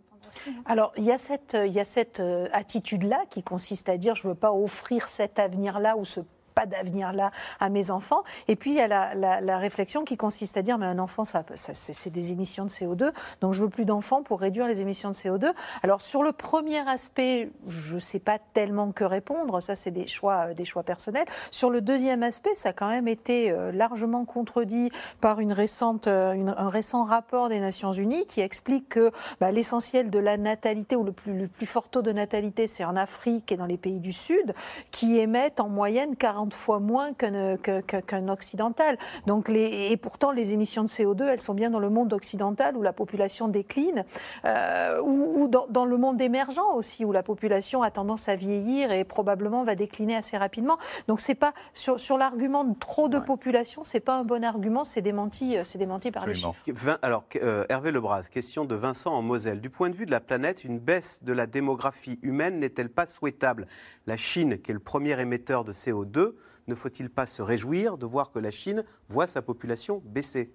[0.64, 4.14] Alors, il y a cette, il y a cette euh, attitude-là qui consiste à dire
[4.14, 6.20] je ne veux pas offrir cet avenir-là ou ce
[6.54, 7.30] pas d'avenir là
[7.60, 8.22] à mes enfants.
[8.48, 11.44] Et puis il y a la, réflexion qui consiste à dire mais un enfant, ça,
[11.54, 15.14] c'est des émissions de CO2, donc je veux plus d'enfants pour réduire les émissions de
[15.14, 15.52] CO2.
[15.82, 20.06] Alors sur le premier aspect, je ne sais pas tellement que répondre, ça c'est des
[20.06, 21.26] choix, euh, des choix personnels.
[21.50, 24.90] Sur le deuxième aspect, ça a quand même été euh, largement contredit
[25.20, 30.10] par une récente, euh, un récent rapport des Nations Unies qui explique que bah, l'essentiel
[30.10, 33.52] de la natalité ou le plus, le plus fort taux de natalité, c'est en Afrique
[33.52, 34.54] et dans les pays du Sud,
[34.90, 38.98] qui émettent en moyenne 40 fois moins qu'un occidental.
[39.26, 42.76] Donc les, et pourtant, les émissions de CO2, elles sont bien dans le monde occidental
[42.76, 44.04] où la population décline,
[44.44, 49.04] euh, ou, dans, le monde émergent aussi où la population a tendance à vieillir et
[49.04, 50.78] probablement va décliner assez rapidement.
[51.08, 54.84] Donc c'est pas sur, sur l'argument de trop de population, c'est pas un bon argument,
[54.84, 56.98] c'est démenti, euh, c'est démenti par les chiffres.
[57.02, 59.60] alors euh, Hervé Lebras, question de Vincent en Moselle.
[59.60, 63.06] Du point de vue de la planète, une baisse de la démographie humaine n'est-elle pas
[63.06, 63.66] souhaitable?
[64.06, 66.33] La Chine, qui est le premier émetteur de CO2,
[66.66, 70.52] ne faut-il pas se réjouir de voir que la Chine voit sa population baisser?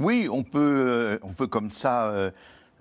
[0.00, 2.30] Oui, on peut, euh, on peut comme ça euh,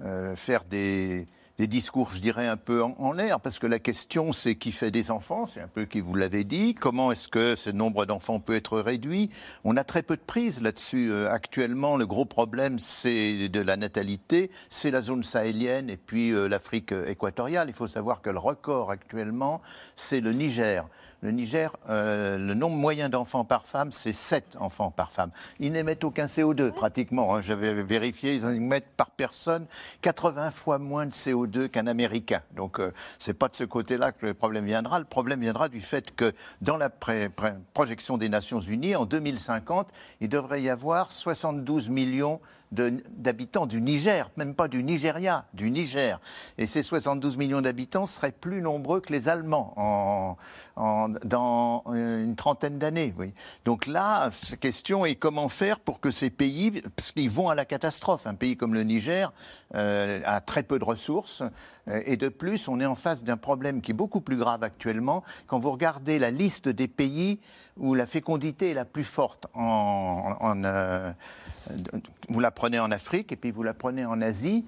[0.02, 4.54] euh, faire des, discours, je dirais, un peu en, l'air, parce que la question, c'est
[4.54, 7.72] qui fait des enfants, c'est un peu qui vous l'avez dit, comment est-ce que ce
[7.72, 9.32] nombre d'enfants peut être réduit?
[9.64, 11.12] On a très peu de prise là-dessus.
[11.26, 16.92] actuellement, le gros problème, c'est de la natalité, c'est la zone sahélienne et puis l'Afrique
[16.92, 17.70] équatoriale.
[17.70, 19.60] Il faut savoir que le record actuellement,
[19.96, 20.88] c'est le Niger.
[21.22, 25.32] Le Niger, euh, le nombre moyen d'enfants par femme, c'est 7 enfants par femme.
[25.60, 27.36] Ils n'émettent aucun CO2 pratiquement.
[27.36, 27.42] Hein.
[27.42, 29.66] J'avais vérifié, ils émettent par personne
[30.02, 32.42] 80 fois moins de CO2 qu'un Américain.
[32.56, 35.00] Donc euh, c'est pas de ce côté-là que le problème viendra.
[35.00, 36.90] Le problème viendra du fait que dans la
[37.74, 39.90] projection des Nations Unies, en 2050,
[40.22, 42.40] il devrait y avoir 72 millions
[42.72, 46.20] d'habitants du Niger, même pas du Nigeria, du Niger.
[46.58, 52.78] Et ces 72 millions d'habitants seraient plus nombreux que les Allemands en, dans une trentaine
[52.78, 53.14] d'années.
[53.18, 53.34] Oui.
[53.66, 57.56] Donc là, la question est comment faire pour que ces pays, parce qu'ils vont à
[57.56, 59.32] la catastrophe, un pays comme le Niger
[59.76, 61.44] euh, a très peu de ressources,
[61.88, 64.64] euh, et de plus, on est en face d'un problème qui est beaucoup plus grave
[64.64, 65.24] actuellement.
[65.48, 67.40] Quand vous regardez la liste des pays
[67.80, 71.12] où la fécondité est la plus forte en, euh,
[72.30, 74.66] vous la prenez en Afrique et puis vous la prenez en Asie,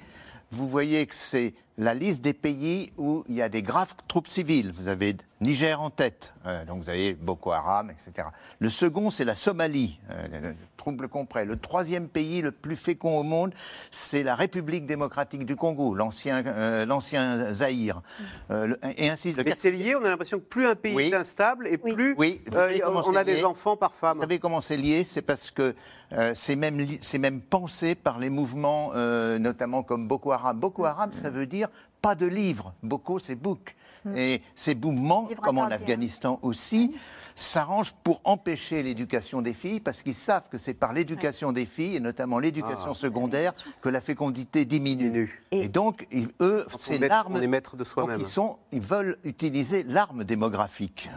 [0.51, 4.27] vous voyez que c'est la liste des pays où il y a des graves troupes
[4.27, 4.71] civiles.
[4.71, 8.27] Vous avez Niger en tête, euh, donc vous avez Boko Haram, etc.
[8.59, 11.45] Le second, c'est la Somalie, euh, trouble complet.
[11.45, 13.53] Le troisième pays le plus fécond au monde,
[13.91, 18.01] c'est la République démocratique du Congo, l'ancien euh, l'ancien Zaïre.
[18.97, 19.35] et ainsi.
[19.45, 23.15] Mais c'est lié, on a l'impression que plus un pays est instable et plus on
[23.15, 24.17] a des enfants par femme.
[24.17, 25.03] Vous savez comment c'est lié?
[25.03, 25.75] C'est parce que
[26.33, 26.87] c'est même,
[27.19, 28.93] même pensé par les mouvements,
[29.37, 30.57] notamment comme Boko Haram.
[30.57, 31.69] Boko Haram, ça veut dire
[32.01, 32.73] pas de livres.
[32.83, 33.75] Boko, c'est book.
[34.05, 34.15] Hmm.
[34.15, 36.95] Et ces mouvements, comme en Afghanistan aussi,
[37.35, 41.97] s'arrangent pour empêcher l'éducation des filles parce qu'ils savent que c'est par l'éducation des filles,
[41.97, 42.95] et notamment l'éducation ah.
[42.95, 45.43] secondaire, que la fécondité diminue.
[45.51, 46.07] Et, donc,
[46.41, 47.39] eux, c'est l'arme.
[47.39, 48.21] de soi-même.
[48.21, 51.09] Ils, ils veulent utiliser l'arme démographique.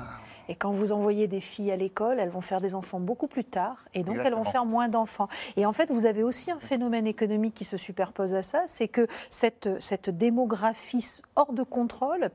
[0.49, 3.45] Et quand vous envoyez des filles à l'école, elles vont faire des enfants beaucoup plus
[3.45, 5.29] tard, et donc elles vont faire moins d'enfants.
[5.57, 8.89] Et en fait, vous avez aussi un phénomène économique qui se superpose à ça, c'est
[8.89, 12.31] que cette, cette démographie hors de contrôle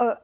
[0.00, 0.14] euh,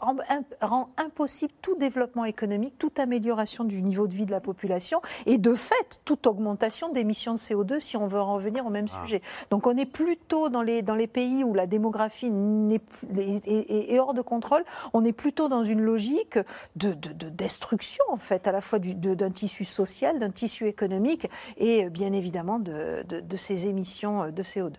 [0.61, 5.39] rend impossible tout développement économique, toute amélioration du niveau de vie de la population, et
[5.39, 9.03] de fait, toute augmentation d'émissions de CO2 si on veut en revenir au même ah.
[9.03, 9.22] sujet.
[9.51, 12.30] Donc on est plutôt dans les, dans les pays où la démographie
[12.70, 16.39] est, est, hors de contrôle, on est plutôt dans une logique
[16.76, 21.29] de, de de destruction, en fait, à la fois d'un tissu social, d'un tissu économique
[21.57, 23.05] et bien évidemment de,
[23.37, 24.75] ces émissions de CO2.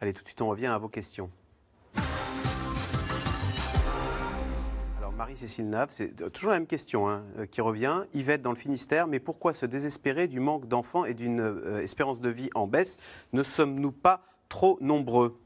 [0.00, 1.30] Allez, tout de suite, on revient à vos questions.
[4.98, 8.02] Alors, Marie-Cécile Nave, c'est toujours la même question hein, euh, qui revient.
[8.14, 12.20] Yvette dans le Finistère, mais pourquoi se désespérer du manque d'enfants et d'une euh, espérance
[12.20, 12.98] de vie en baisse?
[13.32, 15.38] Ne sommes-nous pas trop nombreux?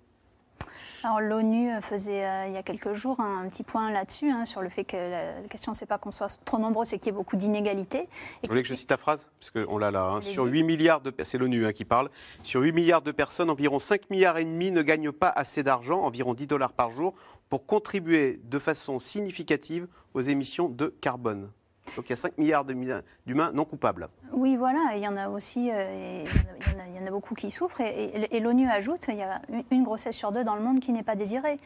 [1.20, 4.68] l'ONU faisait euh, il y a quelques jours un, petit point là-dessus, hein, sur le
[4.68, 7.36] fait que la, question, c'est pas qu'on soit trop nombreux, c'est qu'il y ait beaucoup
[7.36, 8.08] d'inégalités.
[8.42, 9.28] Vous voulez que je cite ta phrase?
[9.40, 10.04] Parce qu'on l'a là.
[10.04, 10.20] Hein.
[10.20, 11.12] Sur 8 milliards de...
[11.22, 12.10] C'est l'ONU hein, qui parle.
[12.42, 16.00] Sur 8 milliards de personnes, environ 5 milliards et demi ne gagnent pas assez d'argent,
[16.00, 17.14] environ 10 dollars par jour,
[17.48, 21.50] pour contribuer de façon significative aux émissions de carbone.
[21.96, 24.08] Donc il y a 5 milliards d'humains non coupables.
[24.32, 27.80] Oui, voilà, il y en a aussi, euh, il, y en a, beaucoup qui souffrent.
[27.80, 31.02] Et, l'ONU ajoute, il y a une grossesse sur deux dans le monde qui n'est
[31.02, 31.58] pas désirée.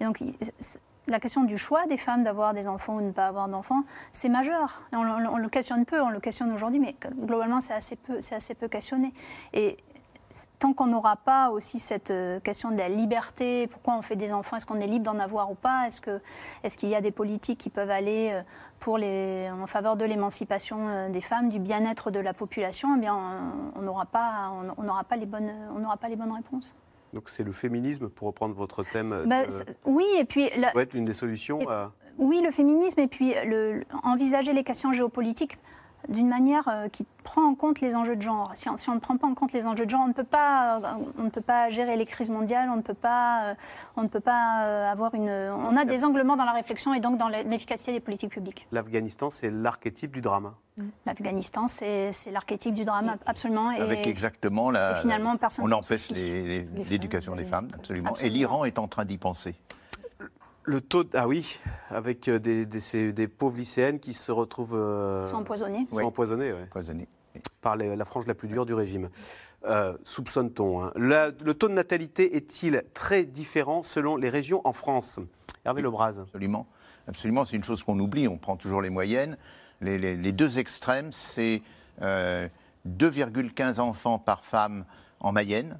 [0.00, 0.22] Donc
[1.08, 3.84] la question du choix des femmes d'avoir des enfants ou de ne pas avoir d'enfants,
[4.12, 4.82] c'est majeur.
[4.92, 6.94] On, le questionne peu, on le questionne aujourd'hui, mais
[7.24, 9.12] globalement, c'est assez peu, assez peu questionné.
[10.58, 14.32] Tant qu'on n'aura pas aussi cette euh, question de la liberté, pourquoi on fait des
[14.32, 17.10] enfants, est-ce qu'on est libre d'en avoir ou pas, est-ce qu'il est y a des
[17.10, 18.42] politiques qui peuvent aller euh,
[18.80, 23.00] pour les, en faveur de l'émancipation euh, des femmes, du bien-être de la population, eh
[23.00, 23.16] bien,
[23.76, 26.76] on n'aura pas, on, pas, les bonnes, on pas les bonnes réponses.
[27.12, 29.42] Donc c'est le féminisme, pour reprendre votre thème bah,
[29.84, 30.48] Oui, et puis...
[30.60, 31.58] Ça peut être l'une des solutions
[32.18, 35.58] Oui, le féminisme, et puis le, envisager les questions géopolitiques
[36.08, 38.50] d'une manière euh, qui prend en compte les enjeux de genre.
[38.54, 40.78] Si on, ne prend pas en compte les enjeux de genre, on ne peut pas,
[40.78, 43.54] euh, on ne peut pas gérer les crises mondiales, on ne peut pas, euh,
[43.96, 45.30] on ne peut pas avoir une.
[45.30, 48.66] On a des anglements dans la réflexion et donc dans l'efficacité des politiques publiques.
[48.72, 50.52] L'Afghanistan, c'est l'archétype du drame.
[50.76, 50.82] Mm.
[51.06, 53.68] L'Afghanistan, c'est l'archétype du drame, absolument.
[53.68, 54.96] Avec exactement la.
[54.96, 58.14] finalement, personne on empêche l'éducation des femmes, absolument.
[58.20, 59.54] Et l'Iran est en train d'y penser.
[60.64, 61.58] Le taux, ah oui,
[61.88, 64.76] avec euh, des, des, pauvres lycéennes qui se retrouvent.
[64.76, 65.86] Euh, sont empoisonnées.
[65.90, 67.06] Sont empoisonnées, oui.
[67.60, 69.08] Par la frange la plus dure du régime.
[69.64, 70.82] Euh, soupçonne-t-on.
[70.82, 70.92] Hein.
[70.96, 75.18] Le taux de natalité est-il très différent selon les régions en France?
[75.64, 76.18] Hervé Lebras.
[76.20, 76.66] Absolument.
[77.08, 78.28] Absolument, c'est une chose qu'on oublie.
[78.28, 79.36] On prend toujours les moyennes.
[79.80, 81.62] Les, les deux extrêmes, c'est
[82.00, 84.84] 2,15 enfants par femme
[85.18, 85.78] en Mayenne,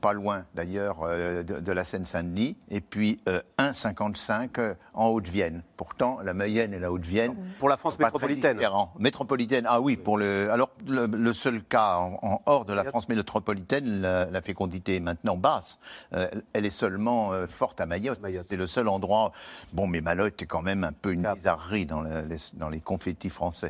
[0.00, 5.62] pas loin d'ailleurs euh, de, la Seine-Saint-Denis, et puis 1,55 euh, euh, en Haute-Vienne.
[5.76, 7.34] Pourtant, la Mayenne et la Haute-Vienne.
[7.58, 8.60] Pour la France métropolitaine
[8.98, 10.50] Métropolitaine, ah oui, pour le.
[10.50, 15.78] Alors, le, seul cas en, hors de la France métropolitaine, la, fécondité est maintenant basse.
[16.10, 18.20] elle est seulement forte à Mayotte.
[18.48, 19.32] C'est le seul endroit.
[19.72, 23.30] Bon, mais Mayotte est quand même un peu une bizarrerie dans, les, dans les confettis
[23.30, 23.68] français.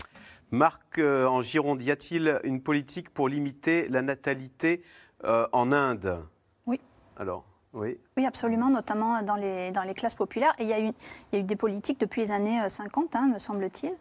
[0.51, 4.83] Marc, en Gironde, y a-t-il une politique pour limiter la natalité
[5.25, 6.25] euh, en Inde
[6.67, 6.81] Oui.
[7.17, 8.01] Alors oui.
[8.17, 10.53] oui, absolument, notamment dans les, dans les classes populaires.
[10.59, 13.15] Et il y, a eu, il y a eu des politiques depuis les années 50,
[13.15, 13.93] euh, hein, me semble-t-il.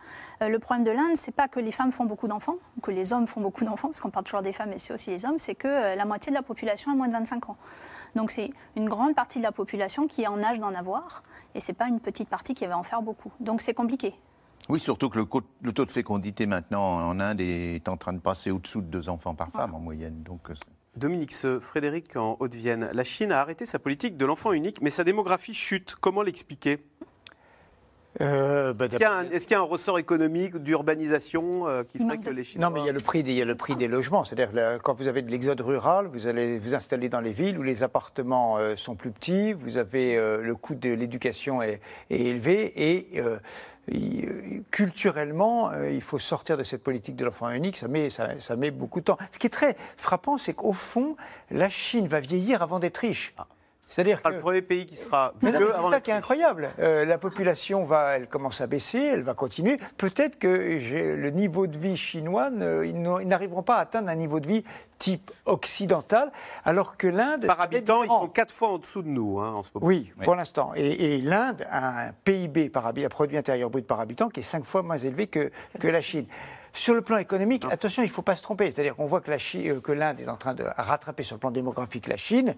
[0.41, 2.89] Euh, le problème de l'Inde, c'est pas que les femmes font beaucoup d'enfants, ou que
[2.89, 5.23] les hommes font beaucoup d'enfants, parce qu'on parle toujours des femmes, mais c'est aussi les
[5.25, 7.57] hommes, c'est que la moitié de la population a moins de 25 ans.
[8.15, 11.21] Donc c'est une grande partie de la population qui est en âge d'en avoir,
[11.53, 13.31] et c'est pas une petite partie qui va en faire beaucoup.
[13.39, 14.15] Donc c'est compliqué.
[14.67, 18.51] Oui, surtout que le, taux de fécondité maintenant en Inde est en train de passer
[18.51, 20.21] au-dessous de deux enfants par femme en moyenne.
[20.23, 20.51] Donc
[20.95, 22.89] Dominique Frédéric en Haute-Vienne.
[22.93, 25.95] La Chine a arrêté sa politique de l'enfant unique, mais sa démographie chute.
[25.99, 26.79] Comment l'expliquer?
[28.21, 28.97] Euh, bah, Est-ce
[29.45, 32.67] qu'il y, a un ressort économique d'urbanisation euh, qui ferait que les Chinois...
[32.67, 34.23] Non, mais il y a le prix des, il y a le prix des logements.
[34.23, 37.63] C'est-à-dire quand vous avez de l'exode rural, vous allez vous installer dans les villes où
[37.63, 42.73] les appartements euh, sont plus petits, vous avez le coût de l'éducation est, est, élevé
[42.75, 43.21] et
[44.71, 48.71] culturellement, il faut sortir de cette politique de l'enfant unique, ça met, ça, ça, met
[48.71, 49.17] beaucoup de temps.
[49.31, 51.15] Ce qui est très frappant, c'est qu'au fond,
[51.51, 53.33] la Chine va vieillir avant d'être riche.
[53.37, 53.47] Ah.
[53.89, 56.69] C'est-à-dire que le premier pays qui sera C'est ça qui est incroyable.
[56.79, 59.79] Euh, la population va, elle commence à baisser, elle va continuer.
[59.97, 62.51] Peut-être que le niveau de vie chinois,
[62.83, 64.63] ils n'arriveront pas à atteindre un niveau de vie
[64.99, 66.31] type occidental,
[66.65, 67.47] alors que l'Inde.
[67.47, 69.87] Par habitant, ils sont quatre fois en dessous de nous hein, en ce moment.
[69.87, 70.71] Oui, pour l'instant.
[70.75, 74.43] Et, l'Inde a un PIB par habitant, un produit intérieur brut par habitant, qui est
[74.43, 76.25] cinq fois moins élevé que, que la Chine.
[76.73, 78.71] Sur le plan économique, attention, il ne faut pas se tromper.
[78.71, 81.51] C'est-à-dire qu'on voit que, euh, que l'Inde est en train de rattraper sur le plan
[81.51, 82.55] démographique la Chine.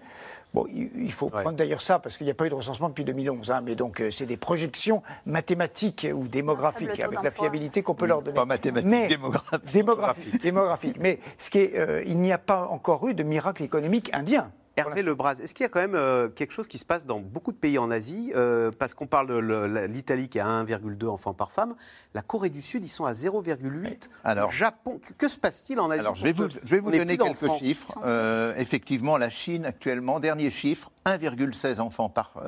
[0.54, 3.04] Bon, il faut prendre d'ailleurs ça, parce qu'il n'y a pas eu de recensement depuis
[3.04, 3.50] 2011.
[3.50, 8.06] Hein, mais donc, euh, c'est des projections mathématiques ou démographiques, avec la fiabilité qu'on peut
[8.06, 8.34] leur donner.
[8.34, 9.72] Pas mathématiques, mais, démographiques.
[9.72, 10.42] Démographiques.
[10.42, 10.96] démographiques.
[11.00, 14.50] Mais ce qui est, euh, il n'y a pas encore eu de miracle économique indien.
[14.76, 17.20] Hervé Lebras, est-ce qu'il y a quand même euh, quelque chose qui se passe dans
[17.20, 21.34] beaucoup de pays en Asie euh, Parce qu'on parle de l'Italie qui a 1,2 enfants
[21.34, 21.74] par femme.
[22.14, 24.08] La Corée du Sud, ils sont à 0,8.
[24.24, 26.90] Alors, le Japon, que se passe-t-il en Asie Alors, je vais vous, je vais vous
[26.90, 27.98] donner quelques chiffres.
[28.04, 32.42] Euh, effectivement, la Chine, actuellement, dernier chiffre, 1,16 enfants par,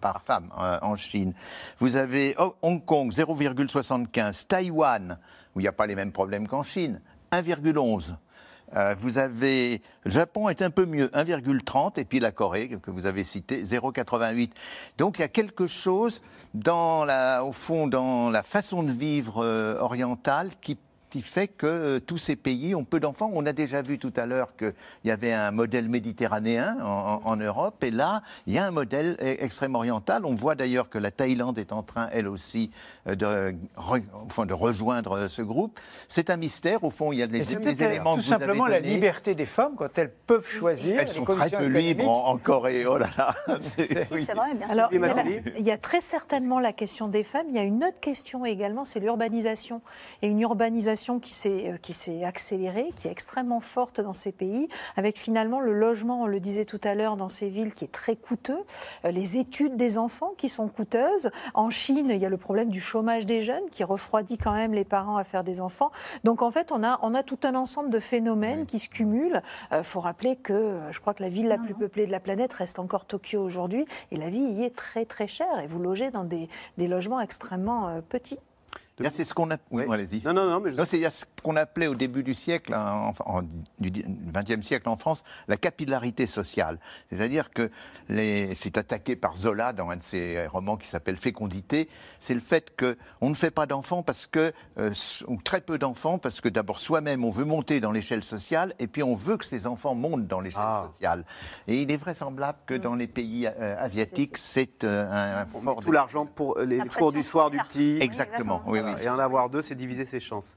[0.00, 1.34] par femme en Chine.
[1.80, 4.46] Vous avez Hong Kong, 0,75.
[4.46, 5.18] Taïwan,
[5.56, 7.00] où il n'y a pas les mêmes problèmes qu'en Chine,
[7.32, 8.14] 1,11.
[8.76, 12.90] Euh, vous avez, le Japon est un peu mieux, 1,30, et puis la Corée, que
[12.90, 14.50] vous avez cité, 0,88.
[14.98, 16.22] Donc il y a quelque chose
[16.54, 20.76] au fond, dans la façon de vivre euh, orientale qui
[21.14, 23.30] qui fait que euh, tous ces pays ont peu d'enfants.
[23.34, 24.72] On a déjà vu tout à l'heure qu'il
[25.04, 29.36] y avait un modèle méditerranéen en, Europe, et là, il y a un modèle e,
[29.40, 30.26] extrême-oriental.
[30.26, 32.72] On voit d'ailleurs que la Thaïlande est en train, elle aussi,
[33.06, 35.78] euh, de, enfin, de rejoindre ce groupe.
[36.08, 38.80] C'est un mystère, au fond, il y a des, éléments tout que vous simplement la
[38.80, 40.98] liberté des femmes quand elles peuvent choisir.
[40.98, 42.86] Elles sont très peu libres en, Corée.
[42.86, 43.36] Oh là là.
[43.60, 47.46] C'est vrai, bien Alors, il y, a très certainement la question des femmes.
[47.50, 49.80] Il y a une autre question également, c'est l'urbanisation.
[50.22, 54.14] Et une urbanisation migration qui s'est euh, qui s'est accélérée, qui est extrêmement forte dans
[54.14, 57.74] ces pays, avec finalement le logement, on le disait tout à l'heure, dans ces villes
[57.74, 58.62] qui est très coûteux,
[59.04, 61.30] euh, les études des enfants qui sont coûteuses.
[61.54, 64.72] En Chine, il y a le problème du chômage des jeunes qui refroidit quand même
[64.72, 65.90] les parents à faire des enfants.
[66.24, 69.42] Donc en fait, on a on a tout un ensemble de phénomènes qui se cumulent.
[69.72, 72.52] Il faut rappeler que je crois que la ville la plus peuplée de la planète
[72.54, 75.58] reste encore Tokyo aujourd'hui, et la vie y est très très chère.
[75.60, 76.48] Et vous logez dans des,
[76.78, 78.38] des logements extrêmement petits.
[79.02, 79.56] C'est ce qu'on a.
[79.70, 79.84] Oui.
[79.90, 80.22] allez-y.
[80.24, 80.60] Non, non, non.
[80.60, 83.12] Mais c'est ce qu'on appelait au début du siècle, en,
[83.80, 86.78] du XXe siècle en France, la capillarité sociale.
[87.10, 87.70] C'est-à-dire que
[88.54, 91.88] c'est attaqué par Zola dans un de ses romans qui s'appelle Fécondité.
[92.20, 94.92] C'est le fait qu'on ne fait pas d'enfants parce que, euh,
[95.26, 98.86] ou très peu d'enfants parce que d'abord soi-même on veut monter dans l'échelle sociale et
[98.86, 100.88] puis on veut que ses enfants montent dans l'échelle ah.
[100.92, 101.24] sociale.
[101.66, 105.80] Et il est vraisemblable que dans les pays euh, asiatiques, c'est euh, un, fort.
[105.80, 107.98] Tout l'argent pour les cours du soir du petit.
[108.00, 108.62] Exactement.
[108.66, 110.56] Oui, et en avoir deux, c'est diviser ses chances.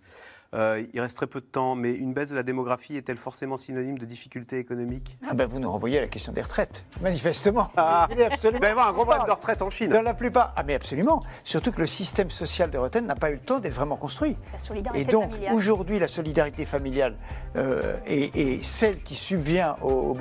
[0.54, 3.58] Euh, il reste très peu de temps, mais une baisse de la démographie est-elle forcément
[3.58, 5.18] synonyme de difficultés économiques?
[5.30, 7.70] Ah ben Vous nous renvoyez à la question des retraites, manifestement.
[7.76, 8.08] Ah.
[8.12, 8.60] Il absolument.
[8.62, 9.90] Ben, un gros problème de retraite en Chine.
[9.90, 10.54] Dans la plupart.
[10.56, 11.22] Ah mais absolument.
[11.44, 14.38] Surtout que le système social de retraite n'a pas eu le temps d'être vraiment construit.
[14.54, 17.16] La solidarité Et donc aujourd'hui, la solidarité familiale
[17.58, 20.18] euh, est, celle qui subvient aux,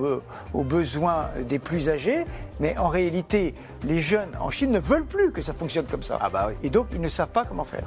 [0.53, 2.25] aux besoins des plus âgés,
[2.59, 3.55] mais en réalité,
[3.85, 6.19] les jeunes en Chine ne veulent plus que ça fonctionne comme ça.
[6.21, 6.55] Ah bah oui.
[6.63, 7.85] Et donc, ils ne savent pas comment faire.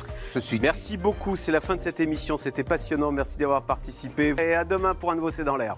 [0.62, 1.36] Merci beaucoup.
[1.36, 2.38] C'est la fin de cette émission.
[2.38, 3.12] C'était passionnant.
[3.12, 4.36] Merci d'avoir participé.
[4.38, 5.78] Et à demain pour un nouveau C'est dans l'air.